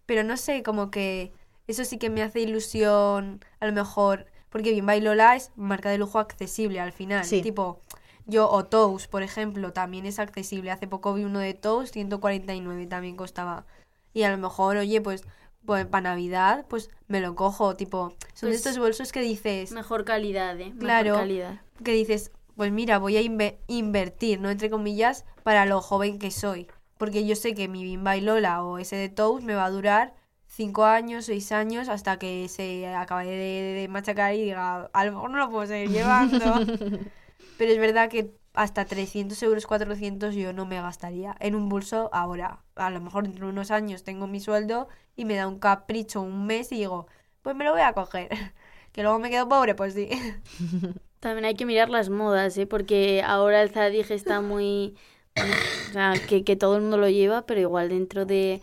pero 0.07 0.23
no 0.23 0.39
sé, 0.39 0.63
como 0.63 0.91
que 0.91 1.33
eso 1.67 1.85
sí 1.85 1.99
que 1.99 2.09
me 2.09 2.23
hace 2.23 2.41
ilusión, 2.41 3.45
a 3.61 3.67
lo 3.67 3.73
mejor, 3.75 4.25
porque 4.57 4.71
bien 4.73 4.87
Bailola 4.87 5.37
es 5.37 5.51
marca 5.55 5.91
de 5.91 5.99
lujo 5.99 6.19
accesible 6.19 6.81
al 6.81 6.91
final. 6.91 7.27
Sí. 7.27 7.43
Tipo, 7.43 7.83
yo 8.25 8.49
o 8.51 8.65
Toast, 8.65 9.11
por 9.11 9.23
ejemplo, 9.23 9.75
también 9.75 10.07
es 10.07 10.19
accesible. 10.19 10.71
Hace 10.71 10.87
poco 10.87 11.13
vi 11.13 11.25
uno 11.25 11.41
de 11.41 11.53
Toast, 11.53 11.93
149 11.93 12.87
también 12.87 13.17
costaba. 13.17 13.67
Y 14.15 14.23
a 14.23 14.31
lo 14.31 14.39
mejor, 14.39 14.79
oye, 14.79 15.03
pues, 15.03 15.25
pues 15.67 15.85
para 15.85 16.09
Navidad, 16.09 16.65
pues 16.71 16.89
me 17.07 17.21
lo 17.21 17.35
cojo. 17.35 17.77
Tipo, 17.77 18.15
son 18.33 18.49
Pues, 18.49 18.57
estos 18.57 18.79
bolsos 18.79 19.13
que 19.13 19.21
dices, 19.21 19.73
Mejor 19.73 20.07
calidad, 20.07 20.59
¿eh? 20.59 20.69
Mejor 20.71 20.79
Claro. 20.81 21.15
calidad. 21.17 21.61
que 21.85 21.93
dices, 21.93 22.33
pues 22.57 22.73
mira, 22.73 22.99
voy 22.99 23.19
a 23.19 23.21
inve- 23.21 23.59
invertir, 23.67 24.41
¿no? 24.41 24.49
Entre 24.49 24.71
comillas, 24.71 25.27
para 25.43 25.67
lo 25.67 25.83
joven 25.83 26.19
que 26.19 26.31
soy. 26.31 26.67
Porque 26.97 27.27
yo 27.27 27.37
sé 27.37 27.53
que 27.55 27.69
mi 27.69 27.85
Bimba 27.85 28.17
y 28.17 28.23
Lola 28.23 28.65
o 28.65 28.79
ese 28.79 28.97
de 28.97 29.11
Toast 29.11 29.45
me 29.45 29.55
va 29.55 29.67
a 29.67 29.71
durar 29.71 30.15
cinco 30.57 30.87
años, 30.87 31.27
seis 31.27 31.53
años, 31.53 31.89
hasta 31.91 32.19
que 32.19 32.49
se 32.49 32.87
acabe 32.87 33.27
de, 33.27 33.81
de 33.81 33.89
machacar 33.89 34.35
y 34.35 34.43
diga, 34.43 34.89
a 34.91 35.05
lo 35.05 35.13
mejor 35.13 35.31
no 35.31 35.39
lo 35.39 35.51
puedo 35.51 35.67
seguir 35.67 35.91
llevando. 35.91 36.39
Pero 37.59 37.73
es 37.73 37.79
verdad 37.79 38.09
que 38.09 38.33
hasta 38.55 38.87
300 38.87 39.41
euros, 39.43 39.67
400 39.67 40.35
yo 40.35 40.55
no 40.55 40.65
me 40.65 40.81
gastaría 40.81 41.37
en 41.41 41.55
un 41.55 41.69
bolso 41.69 42.09
ahora. 42.13 42.61
A 42.75 42.89
lo 42.91 43.01
mejor 43.03 43.25
dentro 43.25 43.47
de 43.47 43.53
unos 43.53 43.71
años 43.71 44.03
tengo 44.03 44.27
mi 44.27 44.41
sueldo 44.41 44.89
y 45.15 45.27
me 45.27 45.37
da 45.37 45.47
un 45.47 45.59
capricho 45.59 46.23
un 46.23 46.47
mes 46.47 46.73
y 46.73 46.77
digo, 46.77 47.07
pues 47.43 47.55
me 47.55 47.65
lo 47.65 47.73
voy 47.73 47.83
a 47.83 47.93
coger. 47.93 48.31
Que 48.93 49.03
luego 49.03 49.19
me 49.19 49.29
quedo 49.29 49.47
pobre, 49.47 49.75
pues 49.75 49.93
sí. 49.93 50.09
También 51.21 51.45
hay 51.45 51.55
que 51.55 51.67
mirar 51.67 51.91
las 51.91 52.09
modas, 52.09 52.57
¿eh? 52.57 52.67
Porque 52.67 53.23
ahora 53.23 53.61
el 53.61 53.69
Zadig 53.69 54.11
está 54.11 54.41
muy... 54.41 54.97
O 55.37 55.93
sea, 55.93 56.15
que, 56.27 56.45
que 56.45 56.57
todo 56.57 56.77
el 56.77 56.81
mundo 56.81 56.97
lo 56.97 57.11
lleva, 57.11 57.45
pero 57.45 57.61
igual 57.61 57.91
dentro 57.91 58.25
de 58.25 58.63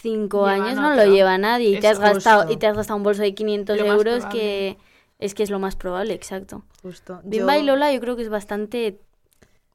cinco 0.00 0.46
Llevan 0.46 0.62
años 0.62 0.80
no 0.80 0.92
otro. 0.92 1.04
lo 1.06 1.12
lleva 1.12 1.38
nadie. 1.38 1.70
Y 1.70 1.80
te, 1.80 1.88
has 1.88 1.98
gastado, 1.98 2.50
y 2.52 2.56
te 2.56 2.66
has 2.66 2.76
gastado 2.76 2.96
un 2.96 3.02
bolso 3.02 3.22
de 3.22 3.34
500 3.34 3.76
Lo 3.78 3.86
más 3.86 3.96
euros 3.96 4.26
que 4.26 4.76
es 5.18 5.34
que 5.34 5.42
es 5.42 5.50
lo 5.50 5.58
más 5.58 5.76
probable, 5.76 6.14
exacto. 6.14 6.64
Justo. 6.82 7.20
Bimba 7.24 7.56
Yo- 7.56 7.62
y 7.62 7.66
Lola 7.66 7.92
yo 7.92 8.00
creo 8.00 8.16
que 8.16 8.22
es 8.22 8.28
bastante 8.30 8.98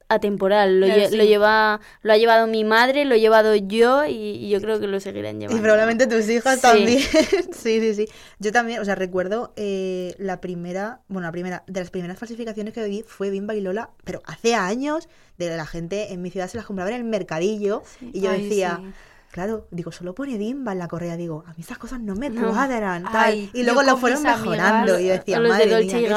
atemporal. 0.08 0.80
Lo, 0.80 0.86
Claro, 0.86 1.02
lle- 1.02 1.10
sí. 1.10 1.18
lo 1.18 1.24
lleva, 1.24 1.80
lo 2.04 2.14
ha 2.14 2.18
llevado 2.18 2.46
mi 2.48 2.64
madre, 2.64 3.06
lo 3.06 3.16
he 3.16 3.20
llevado 3.20 3.56
yo 3.56 4.06
y, 4.06 4.12
y 4.14 4.50
yo 4.50 4.62
creo 4.62 4.80
que 4.80 4.86
lo 4.88 5.00
seguirán 5.00 5.38
Y 5.38 5.40
llevando. 5.42 5.62
probablemente 5.64 6.06
tus 6.08 6.30
hijas 6.30 6.56
Sí. 6.56 6.62
también. 6.62 7.00
sí, 7.52 7.80
sí, 7.80 7.94
sí. 7.96 8.08
Yo 8.40 8.52
también, 8.52 8.80
o 8.82 8.86
sea, 8.86 8.94
recuerdo 8.96 9.52
eh, 9.56 10.14
la 10.20 10.42
primera, 10.42 11.00
bueno, 11.08 11.28
la 11.28 11.32
primera, 11.32 11.64
de 11.66 11.80
las 11.80 11.90
primeras 11.90 12.20
falsificaciones 12.20 12.74
que 12.74 12.84
vi 12.88 13.04
fue 13.08 13.32
Bimba 13.32 13.56
y 13.56 13.62
Lola, 13.62 13.90
pero 14.04 14.22
hace 14.26 14.54
años, 14.54 15.10
de 15.40 15.56
la 15.58 15.66
gente 15.66 16.14
en 16.14 16.22
mi 16.22 16.30
ciudad 16.30 16.48
se 16.50 16.58
las 16.58 16.66
compraba 16.68 16.92
en 16.92 16.98
el 16.98 17.04
mercadillo 17.04 17.82
y 18.14 18.22
yo 18.22 18.30
Ay, 18.30 18.44
decía, 18.44 18.80
sí. 18.84 18.92
Claro, 19.36 19.68
digo, 19.70 19.92
solo 19.92 20.16
pone 20.16 20.38
Bimba 20.38 20.72
en 20.72 20.80
la 20.80 20.88
correa, 20.88 21.18
digo, 21.18 21.44
a 21.46 21.50
mí 21.50 21.56
esas 21.60 21.78
cosas 21.78 22.00
no 22.00 22.16
me 22.16 22.30
No. 22.30 22.52
cuadran, 22.52 23.04
tal. 23.04 23.16
Ay, 23.16 23.50
y 23.54 23.64
luego 23.64 23.84
lo 23.84 23.98
fueron 23.98 24.24
mejorando 24.24 24.98
y 24.98 25.08
yo 25.08 25.12
decía, 25.12 25.42
de 25.42 25.50
madre 25.50 25.70
Dolce 25.70 25.98
mía, 25.98 26.08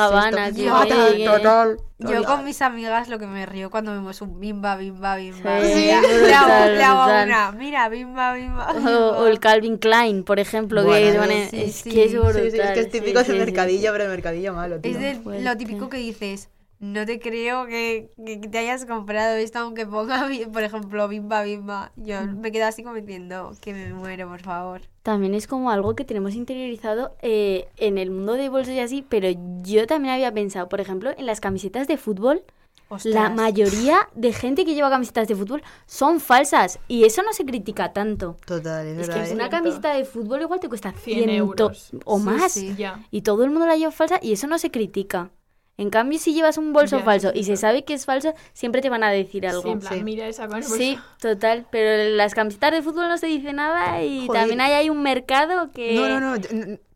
Total, 1.25 1.77
Yo 1.99 2.07
total. 2.07 2.25
con 2.27 2.45
mis 2.45 2.63
amigas 2.63 3.09
lo 3.09 3.19
que 3.19 3.27
me 3.27 3.45
río 3.45 3.71
cuando 3.71 3.91
vemos 3.91 4.23
un 4.23 4.39
bimba, 4.39 4.77
bimba, 4.77 5.17
bimba. 5.17 5.61
Sí, 5.63 5.87
le, 5.87 6.33
hago- 6.33 6.67
le 6.71 7.25
una, 7.25 7.51
mira, 7.59 7.89
bimba, 7.89 8.35
bimba. 8.35 8.71
O, 8.71 8.75
bimba. 8.75 9.19
o 9.19 9.27
el 9.27 9.41
Calvin 9.41 9.79
Klein, 9.79 10.23
por 10.23 10.39
ejemplo, 10.39 10.83
que 10.83 11.17
Bueno, 11.19 11.33
es, 11.33 11.51
sí, 11.51 11.61
es 11.61 11.83
que 11.83 12.05
es 12.05 12.13
brutal. 12.13 12.35
Sí, 12.35 12.51
sí, 12.53 12.59
es 12.61 12.71
que 12.71 12.81
es 12.81 12.89
típico 12.89 13.21
sí, 13.25 13.27
de 13.27 13.33
sí, 13.33 13.39
mercadillo, 13.41 13.81
sí. 13.81 13.89
pero 13.91 14.05
de 14.05 14.11
mercadillo 14.11 14.55
malo, 14.55 14.79
tío. 14.79 14.93
Es 14.93 15.01
de 15.25 15.41
lo 15.43 15.57
típico 15.57 15.89
que 15.89 15.97
dices, 15.97 16.51
no 16.81 17.05
te 17.07 17.19
creo 17.19 17.67
que, 17.67 18.11
que 18.25 18.37
te 18.37 18.59
hayas 18.59 18.85
comprado 18.87 19.37
esto 19.37 19.59
aunque 19.59 19.87
ponga, 19.87 20.29
por 20.53 20.63
ejemplo, 20.63 21.09
bimba, 21.09 21.43
bimba. 21.43 21.93
Yo 21.97 22.25
me 22.27 22.53
quedo 22.53 22.67
así 22.67 22.83
como 22.83 22.95
diciendo 22.95 23.53
que 23.61 23.75
me 23.75 23.93
muero, 23.93 24.29
por 24.29 24.41
favor. 24.41 24.83
También 25.03 25.35
es 25.35 25.47
como 25.47 25.71
algo 25.71 25.95
que 25.95 26.05
tenemos 26.05 26.35
interiorizado 26.35 27.17
eh, 27.23 27.69
en 27.79 27.99
el 27.99 28.11
mundo 28.11 28.35
de 28.35 28.49
bolsos 28.49 28.75
y 28.75 28.81
así, 28.81 29.05
pero 29.09 29.29
yo 29.63 29.87
también 29.87 30.15
había 30.15 30.33
pensado, 30.33 30.69
por 30.69 30.81
ejemplo, 30.81 31.11
en 31.17 31.27
las 31.27 31.41
camisetas 31.41 31.89
de 31.89 31.97
fútbol. 31.97 32.43
La 33.05 33.29
mayoría 33.29 34.09
de 34.15 34.33
gente 34.33 34.65
que 34.65 34.75
lleva 34.75 34.89
camisetas 34.89 35.29
de 35.29 35.35
fútbol 35.35 35.63
son 35.85 36.21
falsas 36.21 36.79
y 36.89 37.05
eso 37.05 37.23
no 37.23 37.35
se 37.35 37.45
critica 37.45 37.93
tanto. 37.93 38.37
Total, 38.47 38.87
es 38.87 38.99
Es 38.99 39.09
verdad. 39.09 39.29
que 39.29 39.35
una 39.35 39.51
camiseta 39.51 39.93
de 39.93 40.07
fútbol 40.07 40.41
igual 40.41 40.59
te 40.59 40.71
cuesta 40.71 40.93
100 40.93 41.19
100 41.19 41.31
euros. 41.31 41.91
o 42.07 42.19
más 42.19 42.53
sí. 42.53 42.75
Y 43.11 43.21
todo 43.23 43.45
el 43.45 43.51
mundo 43.51 43.67
la 43.67 43.77
lleva 43.77 43.91
falsa 43.91 44.19
y 44.23 44.33
eso 44.33 44.47
no 44.47 44.59
se 44.59 44.71
critica. 44.71 45.31
En 45.79 45.89
cambio, 45.91 46.19
si 46.19 46.35
llevas 46.35 46.59
un 46.59 46.73
bolso 46.75 46.99
Ya, 46.99 47.05
falso 47.05 47.31
sí, 47.33 47.39
y 47.39 47.45
se 47.45 47.57
sabe 47.57 47.85
que 47.85 47.95
es 47.95 48.05
falso, 48.05 48.35
siempre 48.53 48.83
te 48.83 48.91
van 48.91 49.03
a 49.05 49.11
decir 49.11 49.47
algo. 49.47 49.63
Sí, 49.63 49.69
en 49.71 49.79
plan, 49.79 49.95
sí. 49.95 50.03
mira 50.05 50.27
esa 50.27 50.47
con 50.49 50.59
el 50.59 50.65
Sí, 50.65 50.95
bolso. 50.97 51.09
total, 51.21 51.67
pero 51.71 52.15
las 52.17 52.35
camisetas 52.35 52.73
de 52.73 52.83
fútbol 52.83 53.09
no 53.09 53.17
se 53.17 53.29
dice 53.29 53.53
nada 53.53 54.03
y 54.03 54.27
Joder. 54.27 54.41
también 54.43 54.61
hay, 54.61 54.73
hay 54.73 54.91
un 54.91 55.03
mercado 55.03 55.71
que... 55.73 55.95
No, 55.95 56.09
no, 56.09 56.21
no, 56.21 56.37
yo- 56.37 56.49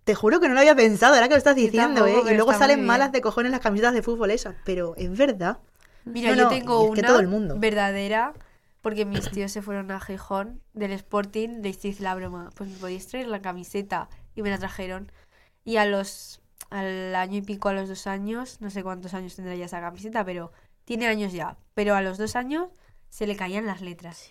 Te 0.04 0.16
juro 0.16 0.40
que 0.40 0.48
no 0.48 0.54
lo 0.54 0.60
había 0.60 0.74
pensado, 0.74 1.14
ahora 1.14 1.28
que 1.28 1.34
lo 1.34 1.38
estás 1.38 1.54
diciendo, 1.54 2.06
¿eh? 2.08 2.16
Y 2.28 2.34
luego 2.34 2.52
salen 2.52 2.84
malas 2.84 3.12
de 3.12 3.20
cojones 3.20 3.52
las 3.52 3.60
camisetas 3.60 3.94
de 3.94 4.02
fútbol 4.02 4.32
esas, 4.32 4.56
pero 4.64 4.94
es 4.96 5.16
verdad. 5.16 5.58
Mira, 6.04 6.30
No, 6.30 6.36
yo 6.36 6.42
no, 6.42 6.48
tengo 6.50 6.82
una 6.88 7.02
todo 7.06 7.20
el 7.20 7.28
mundo. 7.28 7.54
verdadera 7.56 8.32
porque 8.80 9.04
mis 9.04 9.30
tíos 9.30 9.52
se 9.52 9.62
fueron 9.62 9.92
a 9.92 10.00
Gijón 10.00 10.60
del 10.74 10.90
Sporting, 10.90 11.60
les 11.62 11.84
hice 11.84 12.02
la 12.02 12.16
broma, 12.16 12.50
pues 12.56 12.68
me 12.68 12.76
podéis 12.78 13.06
traer 13.06 13.28
la 13.28 13.40
camiseta 13.40 14.08
y 14.34 14.42
me 14.42 14.50
la 14.50 14.58
trajeron. 14.58 15.12
Y 15.64 15.76
a 15.76 15.86
los 15.86 16.40
al 16.72 17.14
año 17.14 17.38
y 17.38 17.42
pico, 17.42 17.68
a 17.68 17.72
los 17.72 17.88
dos 17.88 18.06
años, 18.06 18.58
no 18.60 18.70
sé 18.70 18.82
cuántos 18.82 19.14
años 19.14 19.36
tendrá 19.36 19.54
ya 19.54 19.66
esa 19.66 19.80
camiseta, 19.80 20.24
pero 20.24 20.52
tiene 20.84 21.06
años 21.06 21.32
ya. 21.32 21.56
Pero 21.74 21.94
a 21.94 22.02
los 22.02 22.18
dos 22.18 22.34
años 22.36 22.68
se 23.08 23.26
le 23.26 23.36
caían 23.36 23.66
las 23.66 23.80
letras. 23.82 24.30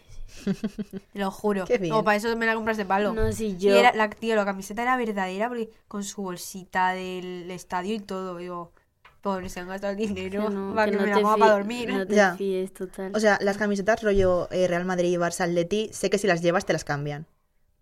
Te 1.14 1.20
lo 1.20 1.30
juro. 1.32 1.66
O 1.92 2.04
para 2.04 2.18
eso 2.18 2.36
me 2.38 2.46
la 2.46 2.56
compras 2.56 2.78
de 2.78 2.86
palo. 2.86 3.14
No, 3.14 3.32
si 3.32 3.48
Y 3.48 3.58
yo... 3.58 3.76
era, 3.76 3.94
la, 3.94 4.10
tío, 4.10 4.36
la 4.36 4.46
camiseta 4.46 4.82
era 4.82 4.98
verdadera 4.98 5.48
porque 5.48 5.70
con 5.88 6.04
su 6.04 6.22
bolsita 6.22 6.92
del 6.92 7.50
estadio 7.52 7.96
y 7.96 8.00
todo. 8.00 8.38
Digo, 8.38 8.72
pobre, 9.22 9.50
se 9.50 9.60
han 9.60 9.68
gastado 9.68 9.94
el 9.94 9.98
dinero 10.00 10.48
que 10.48 10.54
no, 10.54 10.74
para 10.76 10.86
que 10.86 10.92
que, 10.92 10.98
no 10.98 11.04
me 11.04 11.10
la 11.12 11.22
ponga 11.22 11.38
para 11.38 11.52
dormir. 11.54 11.94
No 11.94 12.08
te 12.08 12.16
Ya. 12.16 12.36
fíes, 12.36 12.74
total. 12.74 13.12
O 13.16 13.20
sea, 13.20 13.38
las 13.42 13.58
camisetas 13.58 14.02
rollo 14.02 14.48
eh, 14.52 14.68
Real 14.68 14.86
Madrid 14.86 15.12
y 15.12 15.18
Barça 15.18 15.42
Atleti, 15.42 15.90
sé 15.92 16.10
que 16.10 16.18
si 16.18 16.28
las 16.28 16.42
llevas 16.42 16.66
te 16.66 16.74
las 16.74 16.84
cambian. 16.84 17.28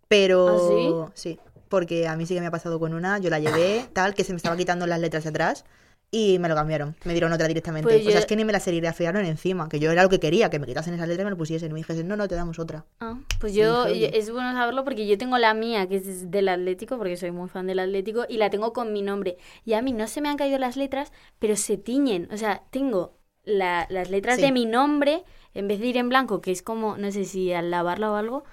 Pero 0.08 1.06
¿Ah, 1.08 1.12
sí, 1.14 1.40
porque 1.70 2.08
a 2.08 2.16
mí 2.18 2.26
sí 2.26 2.34
que 2.34 2.42
me 2.42 2.48
ha 2.48 2.52
pasado 2.52 2.80
con 2.80 2.94
una, 2.94 3.18
yo 3.20 3.30
la 3.30 3.40
llevé, 3.40 3.86
tal, 3.94 4.14
que 4.16 4.24
se 4.24 4.34
me 4.34 4.38
estaba 4.38 4.58
quitando 4.58 4.86
las 4.88 5.00
letras 5.00 5.24
de 5.24 5.30
atrás 5.30 5.66
y 6.12 6.40
me 6.40 6.50
lo 6.50 6.56
cambiaron, 6.56 6.96
me 7.06 7.14
dieron 7.14 7.32
otra 7.32 7.48
directamente. 7.48 7.88
Pues 7.88 8.02
o 8.02 8.04
sea, 8.06 8.14
yo- 8.14 8.18
es 8.20 8.26
que 8.26 8.36
ni 8.36 8.44
me 8.44 8.52
la 8.52 8.60
serigrafiaron 8.60 9.24
encima, 9.26 9.70
que 9.70 9.80
yo 9.80 9.92
era 9.92 10.02
lo 10.02 10.10
que 10.10 10.20
quería, 10.20 10.50
que 10.50 10.58
me 10.58 10.66
quitasen 10.66 10.96
esas 10.96 11.08
letras 11.08 11.22
y 11.22 11.26
me 11.26 11.30
lo 11.30 11.38
pusiesen 11.38 11.70
y 11.70 11.74
me 11.74 11.80
dijesen, 11.82 12.08
no, 12.08 12.16
no, 12.16 12.28
te 12.28 12.34
damos 12.34 12.58
otra. 12.58 12.84
Ah, 13.00 13.16
pues 13.40 13.54
yo, 13.54 13.86
es 13.86 14.32
bueno 14.32 14.52
saberlo 14.54 14.84
porque 14.84 15.06
yo 15.06 15.20
tengo 15.20 15.38
la 15.38 15.54
mía, 15.54 15.88
que 15.88 15.98
es 15.98 16.32
del 16.32 16.50
Atlético, 16.50 16.98
porque 16.98 17.16
soy 17.16 17.30
muy 17.30 17.48
fan 17.48 17.68
del 17.68 17.78
Atlético, 17.78 18.26
y 18.28 18.38
la 18.38 18.50
tengo 18.50 18.74
con 18.74 18.92
mi 18.92 19.04
nombre. 19.04 19.38
Y 19.66 19.74
a 19.74 19.84
mí 19.84 19.94
no 19.94 20.08
se 20.08 20.20
me 20.22 20.30
han 20.30 20.38
caído 20.38 20.58
las 20.58 20.78
letras, 20.78 21.12
pero 21.38 21.56
se 21.56 21.78
tiñen. 21.78 22.28
O 22.32 22.38
sea, 22.38 22.64
tengo 22.72 23.20
la- 23.44 23.86
las 23.92 24.10
letras 24.10 24.38
Sí. 24.38 24.42
de 24.42 24.52
mi 24.52 24.66
nombre, 24.66 25.24
en 25.54 25.68
vez 25.68 25.80
de 25.80 25.86
ir 25.88 25.98
en 25.98 26.10
blanco, 26.10 26.42
que 26.42 26.50
es 26.52 26.64
como, 26.64 26.98
no 26.98 27.12
sé 27.12 27.24
si 27.26 27.54
al 27.54 27.70
lavarla 27.70 28.12
o 28.12 28.16
algo, 28.16 28.44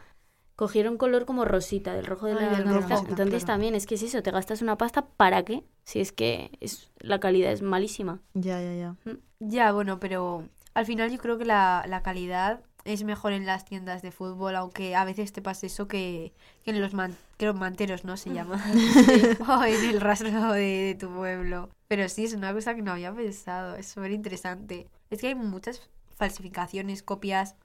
cogieron 0.56 0.96
color 0.96 1.26
como 1.26 1.44
rosita, 1.44 1.94
del 1.94 2.06
rojo 2.06 2.26
de 2.26 2.34
Ay, 2.34 2.64
la 2.64 2.64
rojo, 2.64 2.88
Entonces 3.08 3.14
claro. 3.16 3.46
también 3.46 3.74
es 3.74 3.86
que 3.86 3.94
es 3.96 4.02
eso, 4.02 4.22
te 4.22 4.30
gastas 4.30 4.62
una 4.62 4.78
pasta, 4.78 5.06
¿para 5.06 5.44
qué? 5.44 5.64
Si 5.84 6.00
es 6.00 6.12
que 6.12 6.50
es, 6.60 6.90
la 6.98 7.20
calidad 7.20 7.52
es 7.52 7.62
malísima. 7.62 8.20
Ya, 8.34 8.60
ya, 8.60 8.74
ya. 8.74 8.96
Ya, 9.40 9.72
bueno, 9.72 10.00
pero 10.00 10.48
al 10.74 10.86
final 10.86 11.10
yo 11.10 11.18
creo 11.18 11.38
que 11.38 11.44
la, 11.44 11.84
la 11.88 12.02
calidad 12.02 12.60
es 12.84 13.02
mejor 13.04 13.32
en 13.32 13.46
las 13.46 13.64
tiendas 13.64 14.02
de 14.02 14.12
fútbol, 14.12 14.54
aunque 14.56 14.94
a 14.94 15.04
veces 15.04 15.32
te 15.32 15.42
pasa 15.42 15.66
eso 15.66 15.88
que, 15.88 16.32
que 16.64 16.70
en 16.70 16.80
los, 16.80 16.94
man- 16.94 17.16
que 17.36 17.46
los 17.46 17.54
manteros, 17.56 18.04
¿no? 18.04 18.16
Se 18.16 18.30
llama. 18.30 18.62
o 19.48 19.64
en 19.64 19.84
el 19.84 20.00
rastro 20.00 20.52
de, 20.52 20.60
de 20.60 20.94
tu 20.94 21.10
pueblo. 21.10 21.68
Pero 21.88 22.08
sí, 22.08 22.24
es 22.24 22.34
una 22.34 22.52
cosa 22.52 22.74
que 22.74 22.82
no 22.82 22.92
había 22.92 23.12
pensado, 23.14 23.76
es 23.76 23.88
súper 23.88 24.12
interesante. 24.12 24.88
Es 25.10 25.20
que 25.20 25.28
hay 25.28 25.34
muchas 25.34 25.88
falsificaciones, 26.16 27.02
copias, 27.02 27.56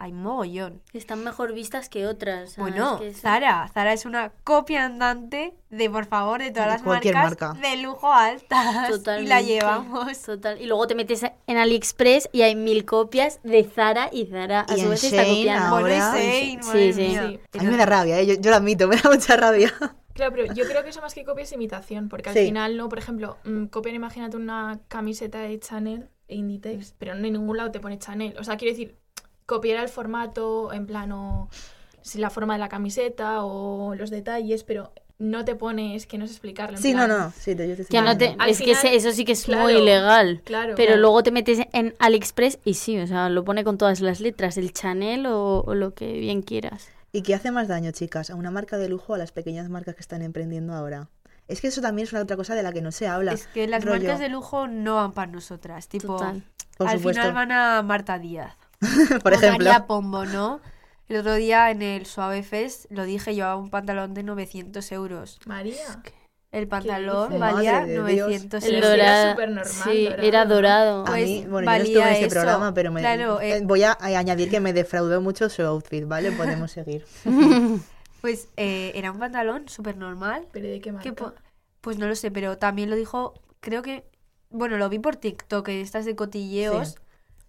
hay 0.00 0.12
mogollón. 0.12 0.80
Están 0.92 1.24
mejor 1.24 1.52
vistas 1.52 1.88
que 1.88 2.06
otras. 2.06 2.56
Bueno, 2.56 2.94
es 2.94 3.00
que 3.00 3.08
es- 3.08 3.20
Zara, 3.20 3.68
Zara 3.74 3.92
es 3.92 4.04
una 4.06 4.30
copia 4.44 4.84
andante 4.84 5.54
de, 5.70 5.90
por 5.90 6.06
favor, 6.06 6.40
de 6.40 6.50
todas 6.50 6.66
De 6.68 6.72
las 6.74 6.82
cualquier 6.82 7.14
marcas 7.14 7.54
marca. 7.54 7.68
de 7.68 7.76
lujo 7.82 8.12
altas. 8.12 8.88
Totalmente. 8.90 9.22
Y 9.24 9.26
la 9.28 9.42
llevamos. 9.42 10.18
Total. 10.22 10.60
Y 10.60 10.66
luego 10.66 10.86
te 10.86 10.94
metes 10.94 11.22
en 11.46 11.56
AliExpress 11.56 12.28
y 12.32 12.42
hay 12.42 12.54
mil 12.54 12.84
copias 12.84 13.40
de 13.42 13.64
Zara 13.64 14.08
y 14.12 14.26
Zara 14.26 14.64
a 14.68 14.74
Y 14.76 14.80
su 14.82 14.88
vez 14.88 15.02
está 15.04 15.22
Shein 15.24 15.36
copiando. 15.36 15.76
Ahora- 15.76 16.14
Shein, 16.16 16.62
Sí, 16.62 16.92
sí. 16.92 17.08
Sí. 17.52 17.58
A 17.58 17.62
mí 17.62 17.68
me 17.70 17.76
da 17.76 17.86
rabia, 17.86 18.20
¿eh? 18.20 18.26
yo, 18.26 18.34
yo 18.34 18.50
lo 18.50 18.56
admito, 18.56 18.86
me 18.88 18.96
da 18.96 19.10
mucha 19.10 19.36
rabia. 19.36 19.72
Claro, 20.14 20.32
pero 20.34 20.52
yo 20.52 20.64
creo 20.64 20.82
que 20.82 20.90
eso 20.90 21.00
más 21.00 21.14
que 21.14 21.24
copia 21.24 21.44
es 21.44 21.52
imitación, 21.52 22.08
porque 22.08 22.30
al 22.30 22.34
Sí. 22.36 22.46
final, 22.46 22.76
no, 22.76 22.88
por 22.88 22.98
ejemplo, 22.98 23.36
mm, 23.44 23.66
copian, 23.66 23.94
imagínate 23.94 24.36
una 24.36 24.80
camiseta 24.88 25.38
de 25.40 25.58
Chanel 25.60 26.08
e 26.26 26.34
Inditex, 26.36 26.94
pero 26.98 27.14
no 27.14 27.24
en 27.26 27.34
ningún 27.34 27.56
lado 27.56 27.70
te 27.70 27.78
pone 27.80 27.98
Chanel. 27.98 28.36
O 28.38 28.42
sea, 28.44 28.56
quiero 28.56 28.72
decir, 28.72 28.96
copiar 29.48 29.82
el 29.82 29.88
formato, 29.88 30.72
en 30.74 30.86
plan, 30.86 31.10
o 31.10 31.48
si 32.02 32.18
la 32.18 32.28
forma 32.30 32.52
de 32.52 32.60
la 32.60 32.68
camiseta 32.68 33.42
o 33.44 33.94
los 33.94 34.10
detalles, 34.10 34.62
pero 34.62 34.92
no 35.18 35.44
te 35.44 35.54
pones, 35.56 36.06
que 36.06 36.18
no 36.18 36.26
sé 36.26 36.32
explicarlo. 36.34 36.76
en 36.76 36.82
Sí, 36.82 36.92
no, 36.92 37.06
plan- 37.06 37.18
no, 37.18 37.32
sí, 37.32 37.56
te- 37.56 37.66
yo 37.68 37.74
te 37.74 37.84
Que 37.86 38.00
no 38.02 38.10
es 38.12 38.58
que 38.58 38.74
final, 38.76 38.94
eso 38.94 39.10
sí 39.12 39.24
que 39.24 39.32
es 39.32 39.44
claro, 39.44 39.62
muy 39.64 39.72
ilegal. 39.72 40.42
Claro. 40.44 40.74
Pero 40.76 40.88
claro. 40.88 41.00
luego 41.00 41.22
te 41.22 41.30
metes 41.32 41.58
en 41.72 41.94
AliExpress 41.98 42.58
y 42.64 42.74
sí, 42.74 42.98
o 43.00 43.06
sea, 43.06 43.28
lo 43.30 43.42
pone 43.44 43.64
con 43.64 43.78
todas 43.78 44.00
las 44.00 44.20
letras, 44.20 44.58
el 44.58 44.72
Chanel 44.72 45.26
o, 45.26 45.64
o 45.66 45.74
lo 45.74 45.94
que 45.94 46.12
bien 46.20 46.42
quieras. 46.42 46.88
¿Y 47.10 47.22
qué 47.22 47.34
hace 47.34 47.50
más 47.50 47.68
daño, 47.68 47.90
chicas? 47.90 48.28
¿A 48.30 48.34
una 48.36 48.50
marca 48.50 48.76
de 48.76 48.88
lujo 48.90 49.14
o 49.14 49.16
a 49.16 49.18
las 49.18 49.32
pequeñas 49.32 49.68
marcas 49.70 49.94
que 49.94 50.02
están 50.02 50.20
emprendiendo 50.22 50.74
ahora? 50.74 51.08
Es 51.48 51.62
que 51.62 51.68
eso 51.68 51.80
también 51.80 52.06
es 52.06 52.12
una 52.12 52.22
otra 52.22 52.36
cosa 52.36 52.54
de 52.54 52.62
la 52.62 52.72
que 52.72 52.82
no 52.82 52.92
se 52.92 53.08
habla. 53.08 53.32
Es 53.32 53.46
que 53.46 53.66
las 53.66 53.82
rollo. 53.82 53.98
marcas 54.02 54.20
de 54.20 54.28
lujo 54.28 54.68
no 54.68 54.96
van 54.96 55.12
para 55.12 55.32
nosotras. 55.32 55.88
Tipo, 55.88 56.16
Total. 56.18 56.42
Al 56.78 57.00
final 57.00 57.32
van 57.32 57.50
a 57.50 57.82
Marta 57.82 58.18
Díaz. 58.18 58.54
Por 59.22 59.32
o 59.32 59.36
ejemplo. 59.36 59.64
María 59.64 59.86
Pombo, 59.86 60.24
¿no? 60.26 60.60
El 61.08 61.16
otro 61.18 61.34
día 61.34 61.70
en 61.70 61.82
el 61.82 62.06
Suave 62.06 62.42
Fest 62.42 62.86
lo 62.90 63.04
dije, 63.04 63.34
llevaba 63.34 63.56
un 63.56 63.70
pantalón 63.70 64.14
de 64.14 64.22
900 64.22 64.92
euros. 64.92 65.38
María. 65.46 66.06
El 66.50 66.66
pantalón 66.68 67.38
valía 67.38 67.80
Madre 67.80 67.92
de 67.92 68.04
Dios. 68.04 68.28
900 68.28 68.64
El 68.64 68.70
Pero 68.70 68.86
euros. 68.88 68.94
era 68.94 69.14
dorado. 69.14 69.30
supernormal, 69.30 69.96
sí, 69.96 70.04
dorado, 70.04 70.22
era 70.22 70.44
dorado. 70.46 71.02
A 71.02 71.04
Pues 71.06 71.24
mí, 71.24 71.46
bueno, 71.46 71.66
yo 71.66 71.76
no 71.78 71.84
estuve 71.84 72.02
en 72.04 72.08
valía 72.08 72.12
este 72.12 72.26
eso. 72.26 72.34
programa, 72.34 72.74
pero 72.74 72.92
me, 72.92 73.00
Claro, 73.00 73.40
eh. 73.40 73.56
eh, 73.58 73.60
voy 73.64 73.82
a, 73.82 73.92
a 73.92 74.06
añadir 74.18 74.50
que 74.50 74.60
me 74.60 74.72
defraudó 74.72 75.20
mucho 75.20 75.48
su 75.48 75.62
outfit, 75.62 76.04
¿vale? 76.06 76.32
Podemos 76.32 76.70
seguir. 76.72 77.04
Pues 78.20 78.48
eh, 78.56 78.92
era 78.94 79.12
un 79.12 79.18
pantalón 79.18 79.68
súper 79.68 79.96
normal. 79.96 80.46
¿Pero 80.52 80.66
de 80.68 80.80
qué 80.80 80.92
marca? 80.92 81.08
que 81.14 81.24
pues 81.80 81.98
no 81.98 82.08
lo 82.08 82.16
sé, 82.16 82.30
pero 82.30 82.58
también 82.58 82.90
lo 82.90 82.96
dijo, 82.96 83.34
creo 83.60 83.82
que, 83.82 84.04
bueno, 84.50 84.76
lo 84.76 84.88
vi 84.88 84.98
por 84.98 85.16
TikTok, 85.16 85.68
estas 85.68 86.04
de 86.04 86.16
cotilleos. 86.16 86.88
Sí. 86.88 86.94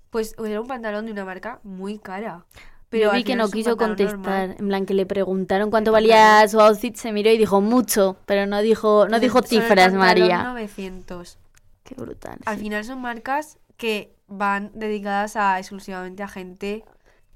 Pues 0.09 0.35
era 0.43 0.61
un 0.61 0.67
pantalón 0.67 1.05
de 1.05 1.11
una 1.11 1.25
marca 1.25 1.59
muy 1.63 1.99
cara. 1.99 2.45
Pero 2.89 3.11
Pero 3.11 3.11
vi 3.11 3.23
que 3.23 3.35
no 3.35 3.51
quiso 3.51 3.77
contestar, 3.77 4.49
normal. 4.49 4.55
en 4.59 4.67
plan 4.67 4.85
que 4.85 4.93
le 4.95 5.05
preguntaron 5.05 5.69
cuánto 5.69 5.91
valía 5.91 6.47
su 6.47 6.59
outfit, 6.59 6.95
se 6.95 7.11
miró 7.11 7.29
y 7.31 7.37
dijo 7.37 7.61
mucho, 7.61 8.17
pero 8.25 8.47
no 8.47 8.61
dijo, 8.61 9.07
no 9.07 9.19
dijo 9.19 9.41
Solo 9.43 9.47
cifras, 9.47 9.93
María. 9.93 10.43
900. 10.43 11.37
Qué 11.83 11.95
brutal. 11.95 12.39
Al 12.45 12.57
sí. 12.57 12.59
final 12.59 12.83
son 12.85 13.01
marcas 13.01 13.59
que 13.77 14.15
van 14.27 14.71
dedicadas 14.73 15.35
a 15.35 15.59
exclusivamente 15.59 16.23
a 16.23 16.27
gente 16.27 16.83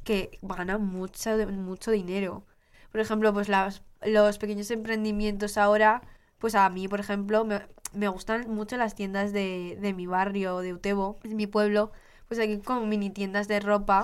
que 0.04 0.38
gana 0.42 0.78
mucho, 0.78 1.32
mucho 1.52 1.92
dinero. 1.92 2.46
Por 2.92 3.02
ejemplo, 3.02 3.34
pues 3.34 3.50
las, 3.50 3.84
los 4.04 4.38
pequeños 4.38 4.70
emprendimientos 4.72 5.58
ahora, 5.58 6.02
pues 6.40 6.56
a 6.56 6.70
mí, 6.70 6.88
por 6.88 7.00
ejemplo, 7.00 7.46
me, 7.46 7.62
me 7.94 8.08
gustan 8.10 8.50
mucho 8.50 8.78
las 8.78 8.96
tiendas 8.96 9.34
de, 9.34 9.78
de 9.82 9.94
mi 9.94 10.08
barrio, 10.08 10.60
de 10.60 10.74
Utebo, 10.74 11.20
en 11.24 11.36
mi 11.38 11.48
pueblo, 11.48 11.92
pues 12.36 12.44
aquí 12.48 12.58
como 12.62 12.86
mini 12.88 13.12
tiendas 13.12 13.48
de 13.48 13.60
ropa, 13.60 14.04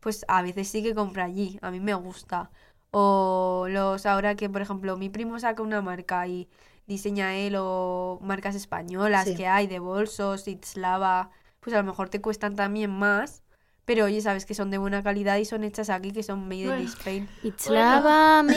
pues 0.00 0.24
a 0.28 0.40
veces 0.42 0.68
sí 0.68 0.82
que 0.84 0.94
compro 0.94 1.22
allí, 1.24 1.58
a 1.62 1.70
mí 1.72 1.80
me 1.80 1.94
gusta. 1.94 2.50
O 2.92 3.66
los 3.68 4.06
ahora 4.06 4.36
que, 4.36 4.48
por 4.48 4.62
ejemplo, 4.62 4.96
mi 4.96 5.08
primo 5.10 5.38
saca 5.40 5.62
una 5.62 5.82
marca 5.82 6.26
y 6.28 6.48
diseña 6.86 7.34
él 7.34 7.56
o 7.58 8.20
marcas 8.22 8.54
españolas 8.54 9.24
Sí. 9.26 9.34
que 9.34 9.48
hay 9.48 9.66
de 9.66 9.80
bolsos, 9.80 10.46
Itslava, 10.46 11.30
pues 11.58 11.74
a 11.74 11.78
lo 11.78 11.84
mejor 11.84 12.08
te 12.08 12.20
cuestan 12.20 12.54
también 12.54 12.90
más, 12.92 13.42
pero 13.86 14.04
oye, 14.04 14.20
sabes 14.20 14.44
que 14.44 14.54
son 14.54 14.70
de 14.70 14.76
buena 14.78 15.02
calidad 15.02 15.36
y 15.38 15.44
son 15.46 15.64
hechas 15.64 15.88
aquí, 15.88 16.10
que 16.12 16.22
son 16.22 16.42
made 16.48 16.56
in 16.56 16.66
Bueno. 16.66 16.84
Spain. 16.84 17.28
It's 17.42 17.70
lava 17.70 18.42
me. 18.42 18.54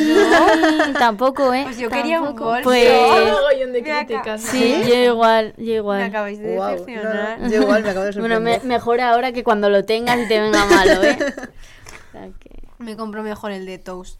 Tampoco, 1.00 1.54
¿eh? 1.54 1.62
Pues 1.64 1.78
yo 1.78 1.90
quería 1.90 2.20
un 2.22 2.36
bolso. 2.36 2.64
Pues, 2.64 2.84
de 2.84 3.82
Me 3.82 3.82
críticas. 4.06 4.42
sí, 4.42 4.76
yo 4.88 4.96
igual, 4.96 5.54
yo 5.58 5.64
Me 5.66 5.72
igual. 5.76 6.02
acabáis 6.04 6.40
de 6.40 6.48
decepcionar. 6.48 7.40
no, 7.40 7.46
no, 7.46 7.52
yo 7.54 7.62
igual 7.62 7.84
me 7.84 7.90
acabo 7.92 8.06
de 8.06 8.12
Bueno, 8.20 8.36
sorprender. 8.36 8.62
me- 8.64 8.68
mejor 8.68 9.00
ahora 9.02 9.32
que 9.32 9.44
cuando 9.44 9.70
lo 9.70 9.86
tengas 9.86 10.18
y 10.20 10.28
te 10.28 10.40
venga 10.42 10.66
malo, 10.66 11.04
¿eh? 11.04 11.18
Me 12.80 12.96
compro 12.98 13.24
mejor 13.24 13.52
el 13.52 13.66
de 13.66 13.78
Toast. 13.78 14.20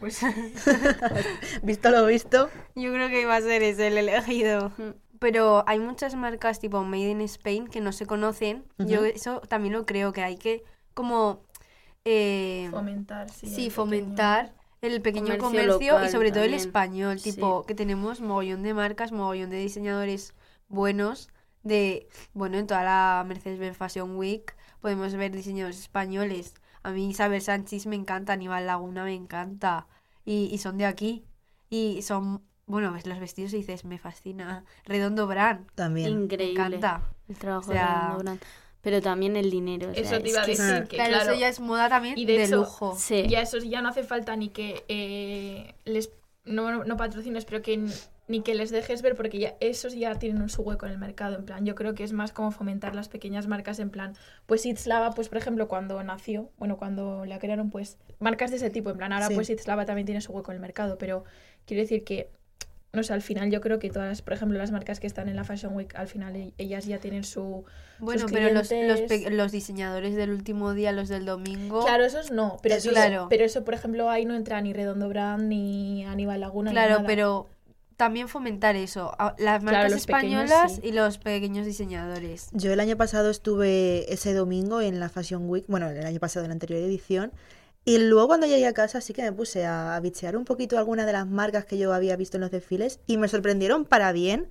Pues 0.00 0.20
Visto 1.62 1.90
lo 1.90 2.04
visto, 2.06 2.50
Yo 2.74 2.92
creo 2.92 3.08
que 3.08 3.22
iba 3.22 3.34
a 3.36 3.40
ser 3.40 3.62
ese 3.62 3.86
el 3.86 3.96
elegido. 3.98 4.72
Pero 5.18 5.64
hay 5.66 5.78
muchas 5.78 6.14
marcas 6.16 6.60
tipo 6.60 6.82
Made 6.82 7.10
in 7.10 7.20
Spain 7.22 7.68
que 7.68 7.80
no 7.80 7.92
se 7.92 8.06
conocen. 8.06 8.64
Yo 8.78 9.04
eso 9.04 9.40
también 9.40 9.74
lo 9.74 9.86
creo, 9.86 10.12
que 10.12 10.22
hay 10.22 10.36
que 10.36 10.64
como... 10.94 11.42
eh, 12.04 12.68
fomentar, 12.70 13.30
sí. 13.30 13.46
sí, 13.46 13.66
el 13.66 13.70
fomentar 13.70 14.54
el 14.82 15.00
pequeño 15.00 15.38
Comercio 15.38 15.70
comercio, 15.70 16.04
y 16.04 16.08
sobre 16.10 16.30
todo 16.30 16.44
el 16.44 16.54
español. 16.54 17.18
Sí. 17.18 17.32
Tipo, 17.32 17.64
que 17.64 17.74
tenemos 17.74 18.20
mogollón 18.20 18.62
de 18.62 18.74
marcas, 18.74 19.12
mogollón 19.12 19.50
de 19.50 19.58
diseñadores 19.58 20.34
buenos. 20.68 21.30
De, 21.62 22.08
bueno, 22.34 22.58
en 22.58 22.66
toda 22.66 22.82
la 22.84 23.24
Mercedes-Benz 23.26 23.78
Fashion 23.78 24.16
Week 24.16 24.54
podemos 24.80 25.14
ver 25.14 25.32
diseñadores 25.32 25.80
españoles. 25.80 26.54
A 26.82 26.90
mí 26.90 27.08
Isabel 27.08 27.40
Sánchez 27.40 27.86
me 27.86 27.96
encanta, 27.96 28.34
Aníbal 28.34 28.66
Laguna 28.66 29.04
me 29.04 29.14
encanta. 29.14 29.86
Y, 30.26 30.50
y 30.52 30.58
son 30.58 30.76
de 30.76 30.84
aquí. 30.84 31.24
Y 31.70 32.02
son, 32.02 32.42
bueno, 32.66 32.92
ves 32.92 33.06
los 33.06 33.18
vestidos 33.20 33.52
y 33.54 33.58
dices, 33.58 33.84
me 33.84 33.98
fascina. 33.98 34.64
Redondo 34.84 35.26
Brand, 35.26 35.66
también. 35.74 36.08
Increíble. 36.10 36.58
me 36.60 36.66
encanta. 36.76 37.02
El 37.28 37.36
trabajo 37.38 37.70
O 37.70 37.72
sea, 37.74 37.84
de 37.86 38.00
Redondo 38.06 38.18
Brand. 38.24 38.40
Pero 38.80 39.00
también 39.00 39.36
el 39.36 39.50
dinero. 39.50 39.90
o 39.90 39.94
sea, 39.94 40.02
Eso 40.02 40.18
te 40.20 40.26
es 40.28 40.32
iba 40.32 40.42
a 40.42 40.46
decir 40.46 40.88
que, 40.88 40.96
Claro, 40.96 41.10
claro, 41.14 41.30
eso 41.32 41.40
ya 41.40 41.48
es 41.48 41.58
moda 41.60 41.88
también 41.88 42.18
Y 42.18 42.26
de 42.26 42.36
de 42.38 42.44
hecho, 42.44 42.56
lujo. 42.56 42.94
Sí. 42.98 43.26
ya 43.28 43.40
eso 43.40 43.56
ya 43.58 43.80
no 43.80 43.88
hace 43.88 44.02
falta 44.04 44.36
ni 44.36 44.50
que 44.50 44.84
eh, 44.88 45.74
les 45.86 46.10
no, 46.44 46.84
no 46.84 46.96
patrocines, 46.98 47.46
pero 47.46 47.62
que 47.62 47.82
ni 48.28 48.40
que 48.42 48.54
les 48.54 48.70
dejes 48.70 49.00
ver 49.02 49.14
porque 49.16 49.38
ya 49.38 49.54
esos 49.60 49.94
ya 49.94 50.14
tienen 50.18 50.42
un 50.42 50.48
su 50.50 50.60
hueco 50.62 50.84
en 50.86 50.92
el 50.92 50.98
mercado, 50.98 51.36
en 51.36 51.44
plan, 51.46 51.64
yo 51.64 51.74
creo 51.74 51.94
que 51.94 52.04
es 52.04 52.12
más 52.12 52.32
como 52.32 52.50
fomentar 52.50 52.94
las 52.94 53.08
pequeñas 53.08 53.46
marcas 53.46 53.78
en 53.78 53.88
plan, 53.90 54.14
pues 54.46 54.64
Itzlava, 54.66 55.10
pues 55.12 55.28
por 55.30 55.38
ejemplo, 55.38 55.68
cuando 55.68 56.02
nació, 56.02 56.50
bueno, 56.58 56.76
cuando 56.78 57.24
la 57.26 57.38
crearon, 57.38 57.70
pues 57.70 57.96
marcas 58.20 58.50
de 58.50 58.56
ese 58.58 58.68
tipo, 58.70 58.90
en 58.90 58.96
plan, 58.98 59.12
ahora 59.14 59.28
Sí. 59.28 59.34
pues 59.34 59.48
Itzlava 59.50 59.84
también 59.86 60.04
tiene 60.06 60.20
su 60.22 60.32
hueco 60.32 60.52
en 60.52 60.56
el 60.56 60.60
mercado, 60.62 60.96
pero 60.98 61.24
quiero 61.66 61.82
decir 61.82 62.04
que 62.04 62.30
no 62.94 63.02
sé, 63.02 63.12
al 63.12 63.22
final 63.22 63.50
yo 63.50 63.60
creo 63.60 63.78
que 63.78 63.90
todas, 63.90 64.22
por 64.22 64.32
ejemplo, 64.32 64.58
las 64.58 64.70
marcas 64.70 65.00
que 65.00 65.06
están 65.06 65.28
en 65.28 65.36
la 65.36 65.44
Fashion 65.44 65.74
Week, 65.74 65.94
al 65.96 66.08
final 66.08 66.34
e- 66.36 66.52
ellas 66.58 66.86
ya 66.86 66.98
tienen 66.98 67.24
su... 67.24 67.64
Bueno, 67.98 68.22
sus 68.22 68.32
pero 68.32 68.52
los, 68.52 68.70
los, 68.70 69.30
los 69.32 69.52
diseñadores 69.52 70.14
del 70.16 70.30
último 70.30 70.72
día, 70.74 70.92
los 70.92 71.08
del 71.08 71.24
domingo. 71.24 71.84
Claro, 71.84 72.04
esos 72.04 72.30
no, 72.30 72.58
pero, 72.62 72.74
Eso 72.76 72.90
digo, 72.90 73.00
claro. 73.00 73.26
pero 73.30 73.44
eso, 73.44 73.64
por 73.64 73.74
ejemplo, 73.74 74.10
ahí 74.10 74.24
no 74.24 74.34
entra 74.34 74.60
ni 74.60 74.72
Redondo 74.72 75.08
Brand, 75.08 75.48
ni 75.48 76.04
Aníbal 76.04 76.40
Laguna, 76.40 76.70
Claro, 76.72 77.02
pero 77.06 77.48
también 77.96 78.26
fomentar 78.28 78.74
eso. 78.74 79.14
Las 79.38 79.60
Claro, 79.60 79.62
marcas 79.64 79.84
pequeños, 79.84 80.00
españolas 80.00 80.74
sí. 80.76 80.80
y 80.84 80.92
los 80.92 81.18
pequeños 81.18 81.64
diseñadores. 81.66 82.48
Yo 82.52 82.72
el 82.72 82.80
año 82.80 82.96
pasado 82.96 83.30
estuve 83.30 84.12
ese 84.12 84.34
domingo 84.34 84.80
en 84.80 84.98
la 84.98 85.08
Fashion 85.08 85.48
Week, 85.48 85.64
bueno, 85.68 85.88
el 85.88 86.04
año 86.04 86.18
pasado 86.18 86.44
en 86.44 86.48
la 86.50 86.54
anterior 86.54 86.80
edición, 86.80 87.32
y 87.84 87.98
luego 87.98 88.28
cuando 88.28 88.46
llegué 88.46 88.66
a 88.66 88.72
casa 88.72 89.00
sí 89.00 89.12
que 89.12 89.22
me 89.22 89.32
puse 89.32 89.66
a 89.66 89.98
bichear 90.00 90.36
un 90.36 90.44
poquito 90.44 90.78
algunas 90.78 91.06
de 91.06 91.12
las 91.12 91.26
marcas 91.26 91.66
que 91.66 91.78
yo 91.78 91.92
había 91.92 92.16
visto 92.16 92.36
en 92.36 92.42
los 92.42 92.50
desfiles 92.50 93.00
y 93.06 93.18
me 93.18 93.28
sorprendieron 93.28 93.84
para 93.84 94.12
bien 94.12 94.48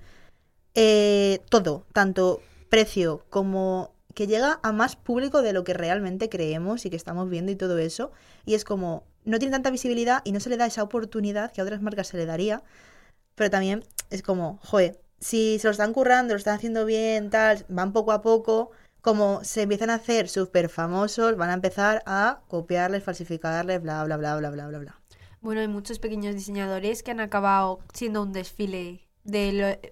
eh, 0.74 1.40
todo, 1.48 1.86
tanto 1.92 2.40
precio 2.68 3.24
como 3.30 3.94
que 4.14 4.26
llega 4.26 4.60
a 4.62 4.72
más 4.72 4.96
público 4.96 5.42
de 5.42 5.52
lo 5.52 5.64
que 5.64 5.74
realmente 5.74 6.28
creemos 6.28 6.86
y 6.86 6.90
que 6.90 6.96
estamos 6.96 7.28
viendo 7.28 7.52
y 7.52 7.56
todo 7.56 7.78
eso. 7.78 8.12
Y 8.46 8.54
es 8.54 8.64
como, 8.64 9.04
no 9.24 9.38
tiene 9.38 9.52
tanta 9.52 9.70
visibilidad 9.70 10.22
y 10.24 10.32
no 10.32 10.40
se 10.40 10.50
le 10.50 10.56
da 10.56 10.66
esa 10.66 10.82
oportunidad 10.82 11.52
que 11.52 11.60
a 11.60 11.64
otras 11.64 11.82
marcas 11.82 12.08
se 12.08 12.16
le 12.16 12.26
daría. 12.26 12.62
Pero 13.34 13.50
también 13.50 13.84
es 14.10 14.22
como, 14.22 14.58
joder, 14.62 15.00
si 15.20 15.58
se 15.58 15.66
lo 15.66 15.72
están 15.72 15.92
currando, 15.92 16.34
lo 16.34 16.38
están 16.38 16.56
haciendo 16.56 16.84
bien, 16.84 17.30
tal, 17.30 17.64
van 17.68 17.92
poco 17.92 18.12
a 18.12 18.22
poco, 18.22 18.70
como 19.04 19.44
se 19.44 19.62
empiezan 19.62 19.90
a 19.90 19.96
hacer 19.96 20.30
súper 20.30 20.70
famosos, 20.70 21.36
van 21.36 21.50
a 21.50 21.54
empezar 21.54 22.02
a 22.06 22.40
copiarles, 22.48 23.04
falsificarles, 23.04 23.82
bla, 23.82 24.02
bla, 24.04 24.16
bla, 24.16 24.34
bla, 24.36 24.50
bla, 24.50 24.66
bla, 24.68 24.78
bla. 24.78 24.98
Bueno, 25.42 25.60
hay 25.60 25.68
muchos 25.68 25.98
pequeños 25.98 26.34
diseñadores 26.34 27.02
que 27.02 27.10
han 27.10 27.20
acabado 27.20 27.80
siendo 27.92 28.22
un 28.22 28.32
desfile 28.32 29.06
de 29.24 29.52
lo- 29.52 29.90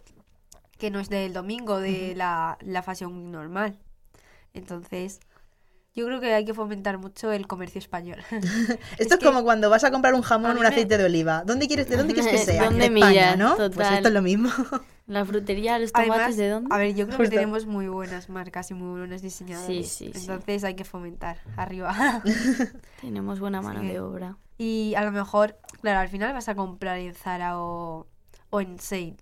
que 0.78 0.90
no 0.90 0.98
es 0.98 1.10
del 1.10 1.34
domingo, 1.34 1.78
de 1.78 2.14
la, 2.16 2.56
la 2.62 2.82
Fashion 2.82 3.30
normal. 3.30 3.78
Entonces, 4.54 5.20
yo 5.94 6.06
creo 6.06 6.20
que 6.20 6.32
hay 6.32 6.46
que 6.46 6.54
fomentar 6.54 6.96
mucho 6.96 7.32
el 7.32 7.46
comercio 7.46 7.78
español. 7.80 8.18
Esto 8.30 8.78
es, 8.98 9.16
que- 9.18 9.26
como 9.26 9.42
cuando 9.44 9.68
vas 9.68 9.84
a 9.84 9.90
comprar 9.90 10.14
un 10.14 10.22
jamón 10.22 10.52
o 10.52 10.54
un 10.54 10.60
me- 10.60 10.68
aceite 10.68 10.96
de 10.96 11.04
oliva. 11.04 11.42
¿Dónde 11.44 11.66
quieres, 11.68 11.86
¿De 11.86 11.98
dónde 11.98 12.14
quieres 12.14 12.32
que 12.32 12.38
sea? 12.52 12.64
¿Dónde 12.64 12.88
de 12.88 12.94
España, 12.98 13.34
miras? 13.34 13.38
¿no? 13.38 13.56
Pues 13.56 13.70
Total. 13.72 13.94
esto 13.96 14.08
es 14.08 14.14
lo 14.14 14.22
mismo. 14.22 14.48
La 15.12 15.24
frutería, 15.26 15.78
los 15.78 15.92
tomates, 15.92 16.12
Además, 16.14 16.36
¿de 16.36 16.48
dónde? 16.48 16.74
a 16.74 16.78
ver, 16.78 16.94
yo 16.94 17.06
creo 17.06 17.18
Justo. 17.18 17.30
que 17.30 17.36
tenemos 17.36 17.66
muy 17.66 17.86
buenas 17.88 18.28
marcas 18.28 18.70
y 18.70 18.74
muy 18.74 18.98
buenos 19.00 19.20
diseñadores. 19.22 19.88
Sí, 19.88 20.06
sí, 20.06 20.12
sí. 20.12 20.20
Entonces 20.20 20.64
hay 20.64 20.74
que 20.74 20.84
fomentar 20.84 21.38
arriba. 21.56 21.94
Tenemos 23.00 23.38
buena 23.40 23.60
mano 23.60 23.80
Sí. 23.80 23.88
de 23.88 24.00
obra. 24.00 24.36
y 24.58 24.94
a 24.96 25.04
lo 25.04 25.12
mejor, 25.12 25.58
claro, 25.80 26.00
al 26.00 26.08
final 26.08 26.32
vas 26.32 26.48
a 26.48 26.54
comprar 26.54 26.98
en 26.98 27.14
Zara 27.14 27.58
o, 27.58 28.06
o 28.50 28.60
en 28.60 28.78
Sale. 28.78 29.16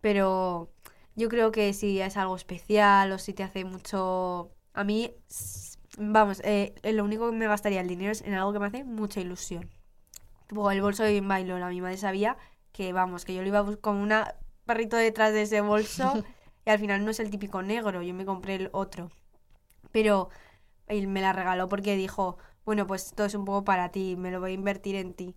Pero 0.00 0.70
yo 1.14 1.28
creo 1.28 1.52
que 1.52 1.72
si 1.72 2.00
es 2.00 2.16
algo 2.16 2.34
especial 2.36 3.12
o 3.12 3.18
si 3.18 3.32
te 3.32 3.42
hace 3.42 3.64
mucho... 3.64 4.50
A 4.74 4.84
mí, 4.84 5.12
vamos, 5.98 6.40
eh, 6.44 6.74
lo 6.84 7.04
único 7.04 7.30
que 7.30 7.36
me 7.36 7.46
gastaría 7.48 7.80
el 7.80 7.88
dinero 7.88 8.12
es 8.12 8.22
en 8.22 8.34
algo 8.34 8.52
que 8.52 8.58
me 8.60 8.66
hace 8.66 8.84
mucha 8.84 9.20
ilusión. 9.20 9.68
Tipo 10.46 10.70
el 10.70 10.80
bolso 10.80 11.02
de 11.02 11.20
Bailón. 11.20 11.62
A 11.62 11.68
mi 11.68 11.80
madre 11.80 11.96
sabía 11.96 12.36
que, 12.72 12.92
vamos, 12.92 13.24
que 13.24 13.34
yo 13.34 13.42
lo 13.42 13.48
iba 13.48 13.58
a 13.58 13.62
buscar 13.62 13.80
con 13.80 13.96
un 13.96 14.12
perrito 14.68 14.96
detrás 14.96 15.32
de 15.32 15.42
ese 15.42 15.60
bolso 15.62 16.22
y 16.64 16.70
al 16.70 16.78
final 16.78 17.04
no 17.04 17.10
es 17.10 17.18
el 17.18 17.30
típico 17.30 17.62
negro, 17.62 18.02
yo 18.02 18.14
me 18.14 18.24
compré 18.24 18.54
el 18.54 18.68
otro. 18.72 19.10
Pero 19.90 20.28
él 20.86 21.08
me 21.08 21.22
la 21.22 21.32
regaló 21.32 21.68
porque 21.68 21.96
dijo, 21.96 22.36
bueno, 22.64 22.86
pues 22.86 23.06
esto 23.06 23.24
es 23.24 23.34
un 23.34 23.44
poco 23.44 23.64
para 23.64 23.88
ti, 23.88 24.14
me 24.16 24.30
lo 24.30 24.40
voy 24.40 24.52
a 24.52 24.54
invertir 24.54 24.94
en 24.94 25.14
ti. 25.14 25.34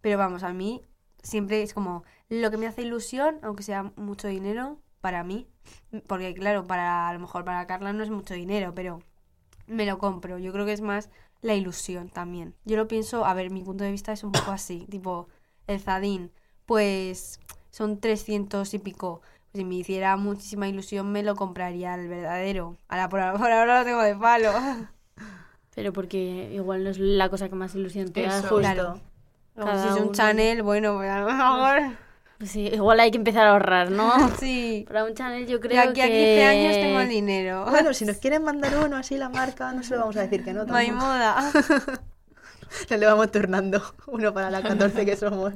Pero 0.00 0.18
vamos, 0.18 0.42
a 0.42 0.52
mí 0.52 0.82
siempre 1.22 1.62
es 1.62 1.74
como 1.74 2.02
lo 2.28 2.50
que 2.50 2.56
me 2.56 2.66
hace 2.66 2.82
ilusión, 2.82 3.38
aunque 3.42 3.62
sea 3.62 3.92
mucho 3.96 4.26
dinero, 4.26 4.80
para 5.00 5.22
mí. 5.22 5.46
Porque 6.06 6.34
claro, 6.34 6.66
para 6.66 7.08
a 7.08 7.12
lo 7.12 7.20
mejor 7.20 7.44
para 7.44 7.66
Carla 7.66 7.92
no 7.92 8.02
es 8.02 8.10
mucho 8.10 8.34
dinero, 8.34 8.74
pero 8.74 9.00
me 9.66 9.84
lo 9.84 9.98
compro. 9.98 10.38
Yo 10.38 10.52
creo 10.52 10.64
que 10.64 10.72
es 10.72 10.80
más 10.80 11.10
la 11.42 11.54
ilusión 11.54 12.08
también. 12.08 12.54
Yo 12.64 12.76
lo 12.76 12.88
pienso, 12.88 13.26
a 13.26 13.34
ver, 13.34 13.50
mi 13.50 13.62
punto 13.62 13.84
de 13.84 13.90
vista 13.90 14.12
es 14.12 14.24
un 14.24 14.32
poco 14.32 14.50
así, 14.50 14.86
tipo, 14.88 15.28
el 15.66 15.80
Zadín, 15.80 16.32
pues 16.66 17.38
son 17.72 17.98
300 17.98 18.72
y 18.74 18.78
pico. 18.78 19.20
Pues 19.50 19.60
si 19.60 19.64
me 19.64 19.74
hiciera 19.74 20.16
muchísima 20.16 20.68
ilusión 20.68 21.10
me 21.10 21.24
lo 21.24 21.34
compraría 21.34 21.94
el 21.96 22.06
verdadero. 22.08 22.76
Ahora 22.88 23.08
por, 23.08 23.18
ahora- 23.20 23.38
por 23.38 23.50
ahora 23.50 23.78
lo 23.80 23.84
tengo 23.84 24.02
de 24.02 24.14
palo. 24.14 24.52
Pero 25.74 25.92
porque 25.92 26.50
igual 26.54 26.84
no 26.84 26.90
es 26.90 26.98
la 26.98 27.28
cosa 27.28 27.48
que 27.48 27.54
más 27.56 27.74
ilusión 27.74 28.12
te 28.12 28.22
da. 28.22 28.40
Justo. 28.40 28.58
Claro. 28.58 29.00
Cada 29.56 29.82
si 29.82 29.88
es 29.88 29.94
un 29.96 30.02
uno. 30.04 30.12
Chanel, 30.12 30.62
bueno, 30.62 30.94
pues 30.96 31.10
a 31.10 31.20
lo 31.20 31.26
mejor. 31.26 31.96
Pues 32.38 32.50
sí, 32.50 32.66
igual 32.68 33.00
hay 33.00 33.10
que 33.10 33.18
empezar 33.18 33.46
a 33.46 33.52
ahorrar, 33.52 33.90
¿no? 33.90 34.10
Sí. 34.38 34.84
Para 34.86 35.04
un 35.04 35.14
channel 35.14 35.46
yo 35.46 35.58
De 35.58 35.68
creo 35.68 35.80
aquí 35.90 36.00
a 36.00 36.06
que... 36.06 36.10
15 36.10 36.44
años 36.44 36.72
tengo 36.74 37.00
el 37.00 37.08
dinero. 37.08 37.66
Bueno, 37.70 37.94
si 37.94 38.04
nos 38.04 38.16
quieren 38.18 38.42
mandar 38.44 38.76
uno 38.84 38.96
así 38.96 39.16
la 39.16 39.28
marca, 39.28 39.72
no 39.72 39.82
se 39.82 39.94
lo 39.94 40.00
vamos 40.00 40.16
a 40.16 40.22
decir 40.22 40.44
que 40.44 40.52
no. 40.52 40.64
No 40.64 40.74
hay 40.74 40.90
moda. 40.90 41.50
Le 42.88 43.06
vamos 43.06 43.30
turnando. 43.30 43.82
Uno 44.06 44.32
para 44.34 44.50
la 44.50 44.62
14 44.62 45.04
que 45.06 45.16
somos. 45.16 45.52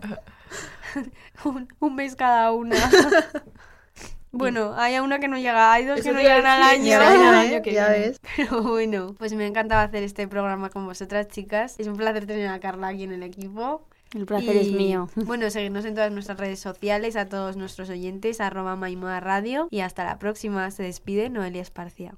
un, 1.45 1.69
un 1.79 1.95
mes 1.95 2.17
cada 2.17 2.53
una. 2.53 2.77
Bueno, 4.37 4.75
hay 4.77 4.99
una 4.99 5.19
que 5.19 5.29
no 5.29 5.39
llega, 5.39 5.73
hay 5.73 5.87
dos 5.87 6.01
Eso 6.01 6.11
que 6.11 6.15
no 6.15 6.21
llegan 6.21 6.45
al 6.45 6.63
año. 6.63 6.85
Ya 6.85 7.41
año 7.41 7.63
que 7.63 7.73
ya 7.73 7.89
ves. 7.89 8.21
Pero 8.37 8.63
bueno, 8.63 9.15
pues 9.19 9.33
me 9.33 9.45
ha 9.45 9.47
encantado 9.47 9.81
hacer 9.81 10.03
este 10.03 10.29
programa 10.29 10.69
con 10.69 10.85
vosotras, 10.85 11.29
chicas. 11.29 11.77
Es 11.79 11.87
un 11.87 11.97
placer 11.97 12.27
tener 12.27 12.49
a 12.49 12.61
Carla 12.61 12.89
aquí 12.89 13.05
en 13.05 13.13
el 13.13 13.23
equipo. 13.23 13.87
El 14.15 14.27
placer 14.27 14.57
es 14.57 14.71
mío. 14.73 15.09
Bueno, 15.15 15.49
seguirnos 15.51 15.85
en 15.85 15.95
todas 15.95 16.13
nuestras 16.13 16.39
redes 16.39 16.61
sociales, 16.61 17.17
a 17.17 17.27
todos 17.29 17.57
nuestros 17.57 17.91
oyentes, 17.91 18.41
arroba 18.41 18.77
Maimoda 18.77 19.21
Radio. 19.21 19.69
Y 19.71 19.81
hasta 19.81 20.05
la 20.05 20.19
próxima. 20.19 20.71
Se 20.71 20.83
despide 20.83 21.31
Noelia 21.31 21.63
Esparcia. 21.63 22.15